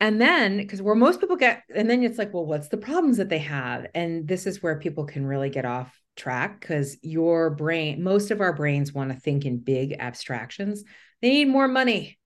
[0.00, 3.18] And then, because where most people get, and then it's like, well, what's the problems
[3.18, 3.86] that they have?
[3.94, 8.40] And this is where people can really get off track because your brain, most of
[8.40, 10.82] our brains want to think in big abstractions.
[11.20, 12.18] They need more money,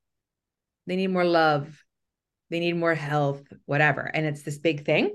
[0.87, 1.85] they need more love,
[2.49, 4.01] they need more health, whatever.
[4.03, 5.15] And it's this big thing.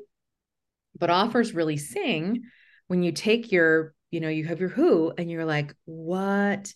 [0.97, 2.43] But offers really sing
[2.87, 6.73] when you take your, you know, you have your who and you're like, what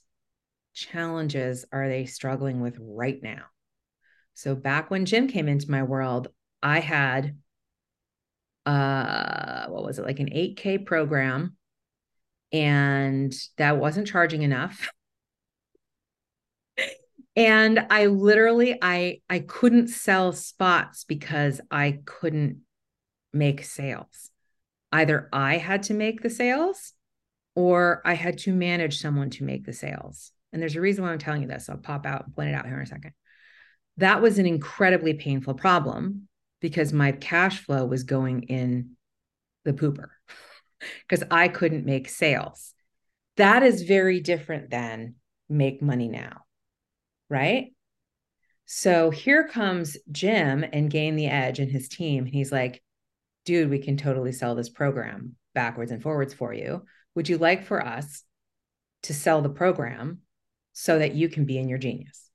[0.74, 3.44] challenges are they struggling with right now?
[4.34, 6.30] So back when Jim came into my world,
[6.64, 7.38] I had
[8.66, 11.56] uh what was it like an 8k program
[12.52, 14.90] and that wasn't charging enough
[17.36, 22.62] and i literally i i couldn't sell spots because i couldn't
[23.34, 24.32] make sales
[24.92, 26.94] either i had to make the sales
[27.56, 31.12] or i had to manage someone to make the sales and there's a reason why
[31.12, 33.14] i'm telling you this i'll pop out and point it out here in a second
[33.98, 36.28] that was an incredibly painful problem
[36.62, 38.96] because my cash flow was going in
[39.64, 40.08] the pooper
[41.08, 42.74] because I couldn't make sales.
[43.38, 45.16] That is very different than
[45.50, 46.42] make money now,
[47.30, 47.74] right?
[48.66, 52.26] So here comes Jim and Gain the Edge and his team.
[52.26, 52.82] And he's like,
[53.46, 56.84] dude, we can totally sell this program backwards and forwards for you.
[57.16, 58.24] Would you like for us
[59.04, 60.20] to sell the program
[60.74, 62.30] so that you can be in your genius?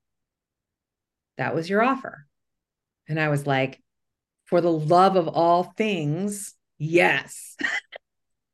[1.37, 2.25] That was your offer.
[3.07, 3.81] And I was like,
[4.45, 7.55] for the love of all things, yes.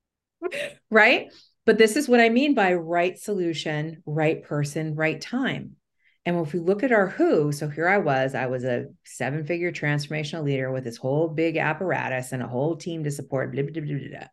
[0.91, 1.27] right?
[1.65, 5.75] But this is what I mean by right solution, right person, right time.
[6.25, 9.45] And if we look at our who, so here I was, I was a seven
[9.45, 13.53] figure transformational leader with this whole big apparatus and a whole team to support.
[13.53, 14.27] Blah, blah, blah,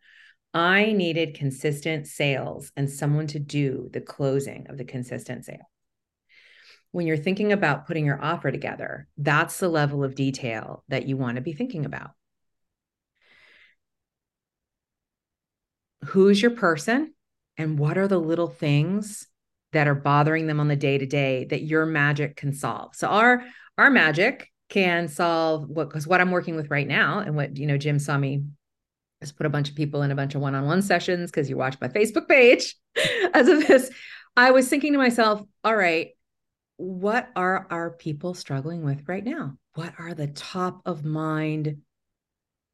[0.55, 5.69] I needed consistent sales and someone to do the closing of the consistent sale.
[6.93, 11.17] When you're thinking about putting your offer together, that's the level of detail that you
[11.17, 12.13] want to be thinking about.
[16.07, 17.15] who's your person
[17.57, 19.27] and what are the little things
[19.73, 22.95] that are bothering them on the day to day that your magic can solve.
[22.95, 23.45] So our
[23.77, 27.67] our magic can solve what because what I'm working with right now and what you
[27.67, 28.45] know Jim saw me
[29.21, 31.77] just put a bunch of people in a bunch of one-on-one sessions because you watch
[31.81, 32.77] my Facebook page
[33.35, 33.91] as of this.
[34.37, 36.09] I was thinking to myself, all right,
[36.77, 39.57] what are our people struggling with right now?
[39.75, 41.79] What are the top of mind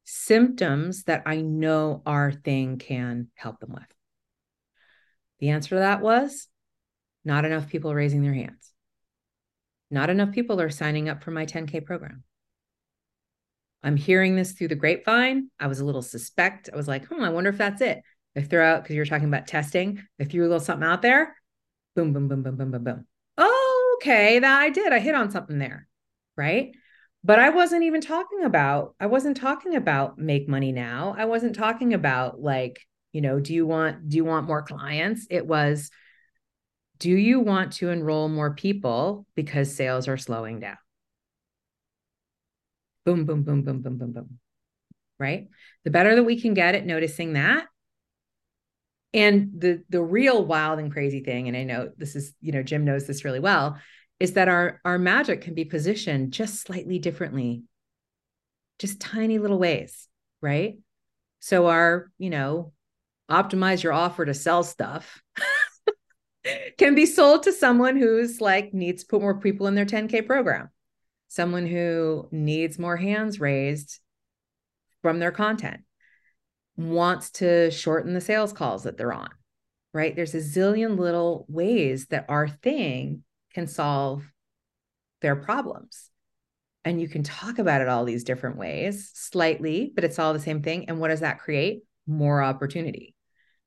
[0.03, 3.83] symptoms that I know our thing can help them with?
[5.39, 6.47] The answer to that was
[7.23, 8.71] not enough people raising their hands.
[9.89, 12.23] Not enough people are signing up for my 10K program.
[13.83, 15.49] I'm hearing this through the grapevine.
[15.59, 16.69] I was a little suspect.
[16.71, 18.01] I was like, hmm, I wonder if that's it.
[18.35, 21.35] I threw out, because you're talking about testing, I threw a little something out there.
[21.95, 23.07] Boom, boom, boom, boom, boom, boom, boom.
[23.37, 24.39] Oh, okay.
[24.39, 24.93] That I did.
[24.93, 25.87] I hit on something there.
[26.37, 26.71] Right
[27.23, 31.55] but i wasn't even talking about i wasn't talking about make money now i wasn't
[31.55, 32.79] talking about like
[33.13, 35.89] you know do you want do you want more clients it was
[36.97, 40.77] do you want to enroll more people because sales are slowing down
[43.05, 44.39] boom boom boom boom boom boom boom.
[45.19, 45.47] Right?
[45.83, 47.65] The better that we can get at noticing that
[49.13, 52.63] and the the real wild and crazy thing and i know this is you know
[52.63, 53.77] jim knows this really well
[54.21, 57.63] is that our our magic can be positioned just slightly differently.
[58.77, 60.07] Just tiny little ways
[60.41, 60.77] right?
[61.39, 62.73] So our you know
[63.29, 65.21] optimize your offer to sell stuff
[66.77, 70.25] can be sold to someone who's like needs to put more people in their 10k
[70.25, 70.69] program
[71.31, 73.99] someone who needs more hands raised
[75.01, 75.81] from their content
[76.77, 79.29] wants to shorten the sales calls that they're on
[79.93, 83.23] right there's a zillion little ways that our thing
[83.53, 84.23] can solve
[85.21, 86.09] their problems.
[86.83, 90.39] And you can talk about it all these different ways, slightly, but it's all the
[90.39, 90.89] same thing.
[90.89, 91.83] And what does that create?
[92.07, 93.15] More opportunity.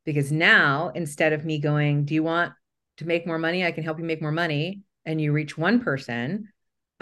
[0.05, 2.53] Because now, instead of me going, Do you want
[2.99, 3.65] to make more money?
[3.65, 4.83] I can help you make more money.
[5.07, 6.49] And you reach one person,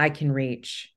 [0.03, 0.93] I can reach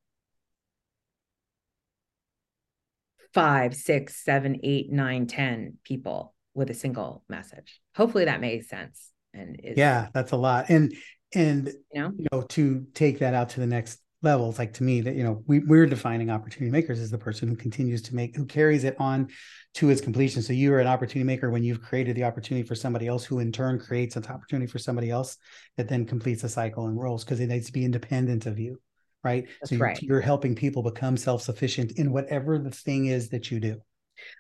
[3.35, 7.81] five, six, seven, eight, nine, ten people with a single message.
[7.95, 9.11] Hopefully that makes sense.
[9.31, 10.69] And is, yeah, that's a lot.
[10.69, 10.95] And
[11.35, 14.83] and you know, you know to take that out to the next levels like to
[14.83, 18.15] me that you know we, we're defining opportunity makers as the person who continues to
[18.15, 19.29] make who carries it on
[19.75, 22.73] to its completion so you are an opportunity maker when you've created the opportunity for
[22.73, 25.37] somebody else who in turn creates an opportunity for somebody else
[25.77, 28.79] that then completes the cycle and rolls because it needs to be independent of you
[29.25, 30.01] right That's so you're, right.
[30.01, 33.81] you're helping people become self-sufficient in whatever the thing is that you do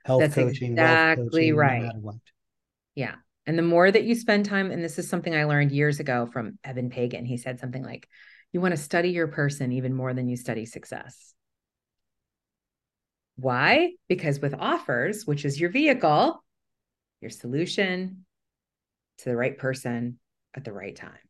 [0.05, 1.81] health That's coaching exactly coaching, right.
[1.81, 2.15] no matter what
[2.95, 3.15] Yeah.
[3.47, 6.25] And the more that you spend time, and this is something I learned years ago
[6.25, 8.07] from Eben Pagan, he said something like,
[8.53, 11.33] you want to study your person even more than you study success.
[13.35, 13.91] Why?
[14.07, 16.43] Because with offers, which is your vehicle,
[17.21, 18.25] your solution
[19.19, 20.19] to the right person
[20.55, 21.24] at the right time.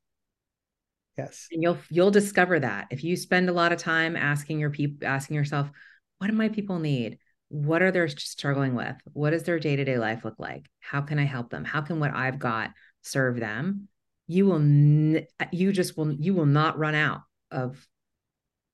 [1.17, 4.69] Yes And you'll you'll discover that if you spend a lot of time asking your
[4.69, 5.69] people asking yourself,
[6.17, 7.19] what do my people need?
[7.49, 8.95] What are they struggling with?
[9.13, 10.67] What does their day-to-day life look like?
[10.79, 11.63] How can I help them?
[11.63, 13.87] How can what I've got serve them?
[14.27, 17.85] You will n- you just will you will not run out of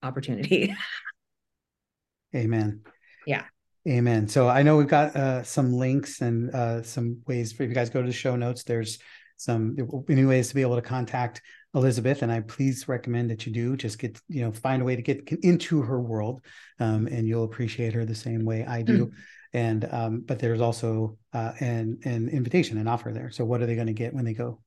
[0.02, 0.76] opportunity.
[2.36, 2.82] amen
[3.26, 3.44] Yeah.
[3.88, 4.28] Amen.
[4.28, 7.76] So I know we've got uh, some links and uh, some ways for if you
[7.76, 8.64] guys go to the show notes.
[8.64, 9.00] There's
[9.38, 9.76] some
[10.08, 11.42] new ways to be able to contact
[11.74, 13.78] Elizabeth, and I please recommend that you do.
[13.78, 16.42] Just get you know find a way to get into her world,
[16.80, 19.08] um, and you'll appreciate her the same way I do.
[19.08, 19.12] Mm.
[19.54, 23.32] And um, but there's also uh, an an invitation, an offer there.
[23.32, 24.62] So what are they going to get when they go?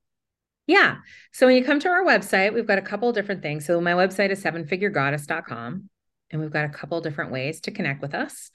[0.67, 0.97] Yeah.
[1.31, 3.65] So when you come to our website, we've got a couple of different things.
[3.65, 5.89] So my website is sevenfiguregoddess.com,
[6.31, 8.51] and we've got a couple different ways to connect with us.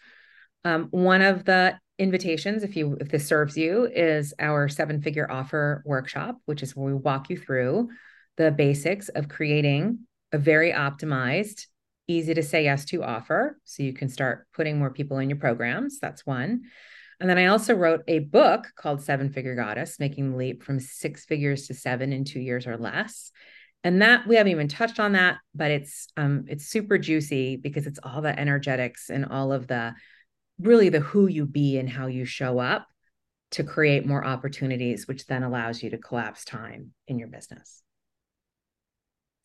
[0.64, 5.30] Um, one of the invitations, if you if this serves you, is our seven figure
[5.30, 7.88] offer workshop, which is where we walk you through
[8.40, 9.98] the basics of creating
[10.32, 11.66] a very optimized,
[12.08, 15.38] easy to say yes to offer, so you can start putting more people in your
[15.38, 15.98] programs.
[16.00, 16.62] That's one.
[17.20, 20.80] And then I also wrote a book called Seven Figure Goddess, making the leap from
[20.80, 23.30] six figures to seven in two years or less.
[23.84, 27.86] And that we haven't even touched on that, but it's um it's super juicy because
[27.86, 29.94] it's all the energetics and all of the
[30.58, 32.86] really the who you be and how you show up
[33.50, 37.82] to create more opportunities, which then allows you to collapse time in your business.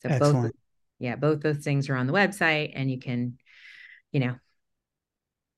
[0.08, 0.42] So Excellent.
[0.42, 0.52] both
[0.98, 3.38] yeah, both those things are on the website and you can,
[4.12, 4.34] you know,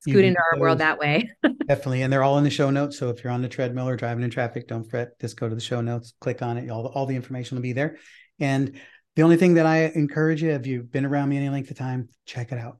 [0.01, 1.31] scoot can into our world that way.
[1.69, 2.03] Definitely.
[2.03, 2.99] And they're all in the show notes.
[2.99, 5.19] So if you're on the treadmill or driving in traffic, don't fret.
[5.21, 6.69] Just go to the show notes, click on it.
[6.71, 7.99] All, all the information will be there.
[8.41, 8.81] And
[9.17, 11.77] the only thing that I encourage you, if you've been around me any length of
[11.77, 12.79] time, check it out.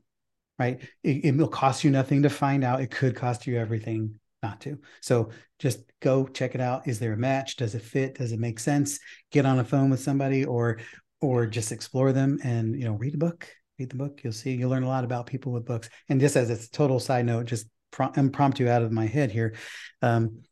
[0.59, 0.81] Right.
[1.05, 2.81] It, it will cost you nothing to find out.
[2.81, 4.79] It could cost you everything not to.
[5.01, 6.89] So just go check it out.
[6.89, 7.57] Is there a match?
[7.57, 8.17] Does it fit?
[8.17, 8.99] Does it make sense?
[9.31, 10.79] Get on a phone with somebody or
[11.21, 13.49] or just explore them and you know read a book
[13.79, 15.89] read the book you'll see you'll learn a lot about people with books.
[16.09, 19.55] And just as a total side note just prom- impromptu out of my head here
[20.03, 20.43] um,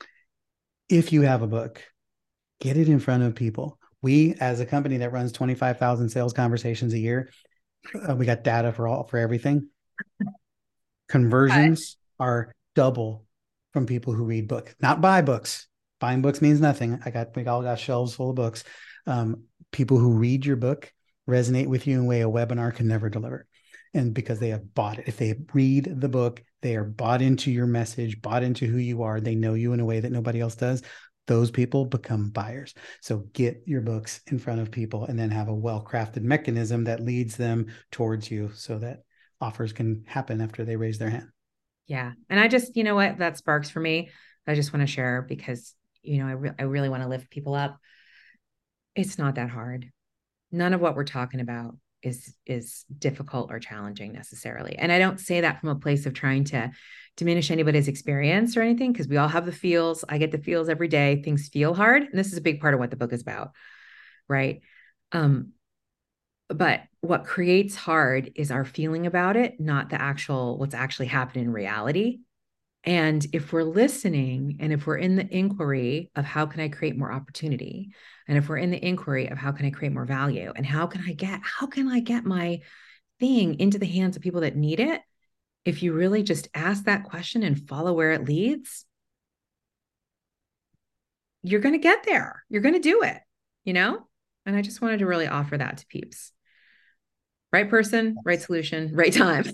[0.89, 1.83] if you have a book
[2.61, 3.79] get it in front of people.
[4.03, 7.31] We as a company that runs 25000 sales conversations a year
[8.09, 9.69] uh, we got data for all for everything.
[11.09, 13.25] Conversions are double
[13.73, 15.69] from people who read books not buy books.
[15.99, 17.01] Buying books means nothing.
[17.05, 18.65] I got we all got shelves full of books.
[19.07, 20.93] Um, people who read your book
[21.29, 23.47] resonate with you in a way a webinar can never deliver
[23.95, 27.51] and because they have bought it if they read the book they are bought into
[27.51, 30.41] your message bought into who you are they know you in a way that nobody
[30.41, 30.83] else does
[31.27, 35.49] those people become buyers so get your books in front of people and then have
[35.49, 39.03] a well-crafted mechanism that leads them towards you so that
[39.41, 41.29] offers can happen after they raise their hand
[41.87, 42.13] Yeah.
[42.29, 44.11] And I just, you know what, that sparks for me.
[44.47, 47.31] I just want to share because, you know, I, re- I really want to lift
[47.31, 47.79] people up.
[48.97, 49.91] It's not that hard.
[50.51, 54.77] None of what we're talking about is is difficult or challenging necessarily.
[54.77, 56.71] And I don't say that from a place of trying to
[57.17, 60.05] diminish anybody's experience or anything because we all have the feels.
[60.09, 61.23] I get the feels every day.
[61.23, 63.53] Things feel hard, and this is a big part of what the book is about,
[64.29, 64.63] right?
[65.13, 65.53] Um
[66.49, 71.47] but what creates hard is our feeling about it, not the actual what's actually happening
[71.47, 72.21] in reality.
[72.87, 76.97] And if we're listening and if we're in the inquiry of how can I create
[76.97, 77.91] more opportunity,
[78.29, 80.87] and if we're in the inquiry of how can I create more value and how
[80.87, 82.61] can I get how can I get my
[83.19, 85.03] thing into the hands of people that need it?
[85.65, 88.85] If you really just ask that question and follow where it leads,
[91.43, 92.45] you're going to get there.
[92.49, 93.19] You're going to do it,
[93.65, 94.07] you know?
[94.45, 96.31] And I just wanted to really offer that to peeps.
[97.53, 99.45] Right person, right solution, right time.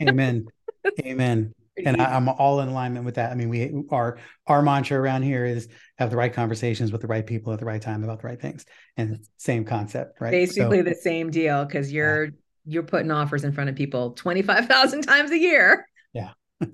[0.00, 0.46] amen
[1.00, 1.54] amen
[1.84, 3.32] and I, I'm all in alignment with that.
[3.32, 5.68] I mean, we our our mantra around here is
[5.98, 8.40] have the right conversations with the right people at the right time about the right
[8.40, 8.64] things,
[8.96, 10.30] and same concept, right?
[10.30, 12.30] basically So, the same deal because you're
[12.64, 15.86] you're putting offers in front of people 25,000 times a year.
[16.12, 16.30] Yeah.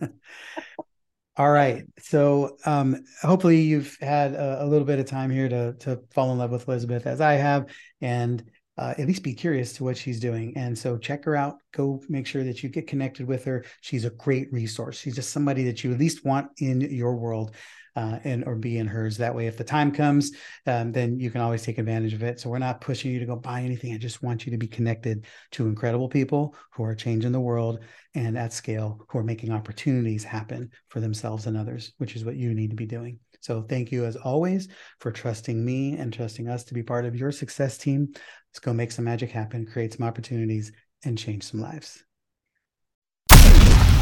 [1.36, 1.84] all right.
[1.98, 6.32] So, um, hopefully, you've had a, a little bit of time here to to fall
[6.32, 7.66] in love with Elizabeth, as I have,
[8.01, 8.42] and
[8.81, 10.57] uh, at least be curious to what she's doing.
[10.57, 11.59] And so check her out.
[11.72, 13.66] Go make sure that you get connected with her.
[13.83, 14.99] She's a great resource.
[14.99, 17.55] She's just somebody that you at least want in your world
[17.95, 19.18] uh, and or be in hers.
[19.18, 20.33] That way, if the time comes,
[20.66, 22.41] um, then you can always take advantage of it.
[22.41, 23.93] So we're not pushing you to go buy anything.
[23.93, 27.81] I just want you to be connected to incredible people who are changing the world
[28.14, 32.37] and at scale, who are making opportunities happen for themselves and others, which is what
[32.37, 33.18] you need to be doing.
[33.41, 34.68] So thank you as always
[34.99, 38.09] for trusting me and trusting us to be part of your success team.
[38.51, 40.72] Let's go make some magic happen, create some opportunities,
[41.05, 42.05] and change some lives.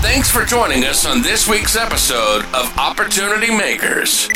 [0.01, 4.29] Thanks for joining us on this week's episode of Opportunity Makers.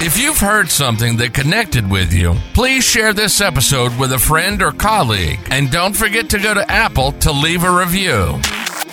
[0.00, 4.62] If you've heard something that connected with you, please share this episode with a friend
[4.62, 5.40] or colleague.
[5.50, 8.40] And don't forget to go to Apple to leave a review.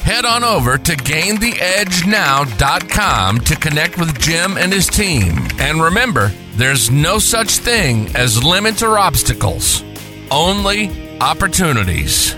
[0.04, 5.48] Head on over to gaintheedgenow.com to connect with Jim and his team.
[5.60, 9.82] And remember, there's no such thing as limits or obstacles,
[10.30, 10.92] only
[11.22, 12.36] opportunities.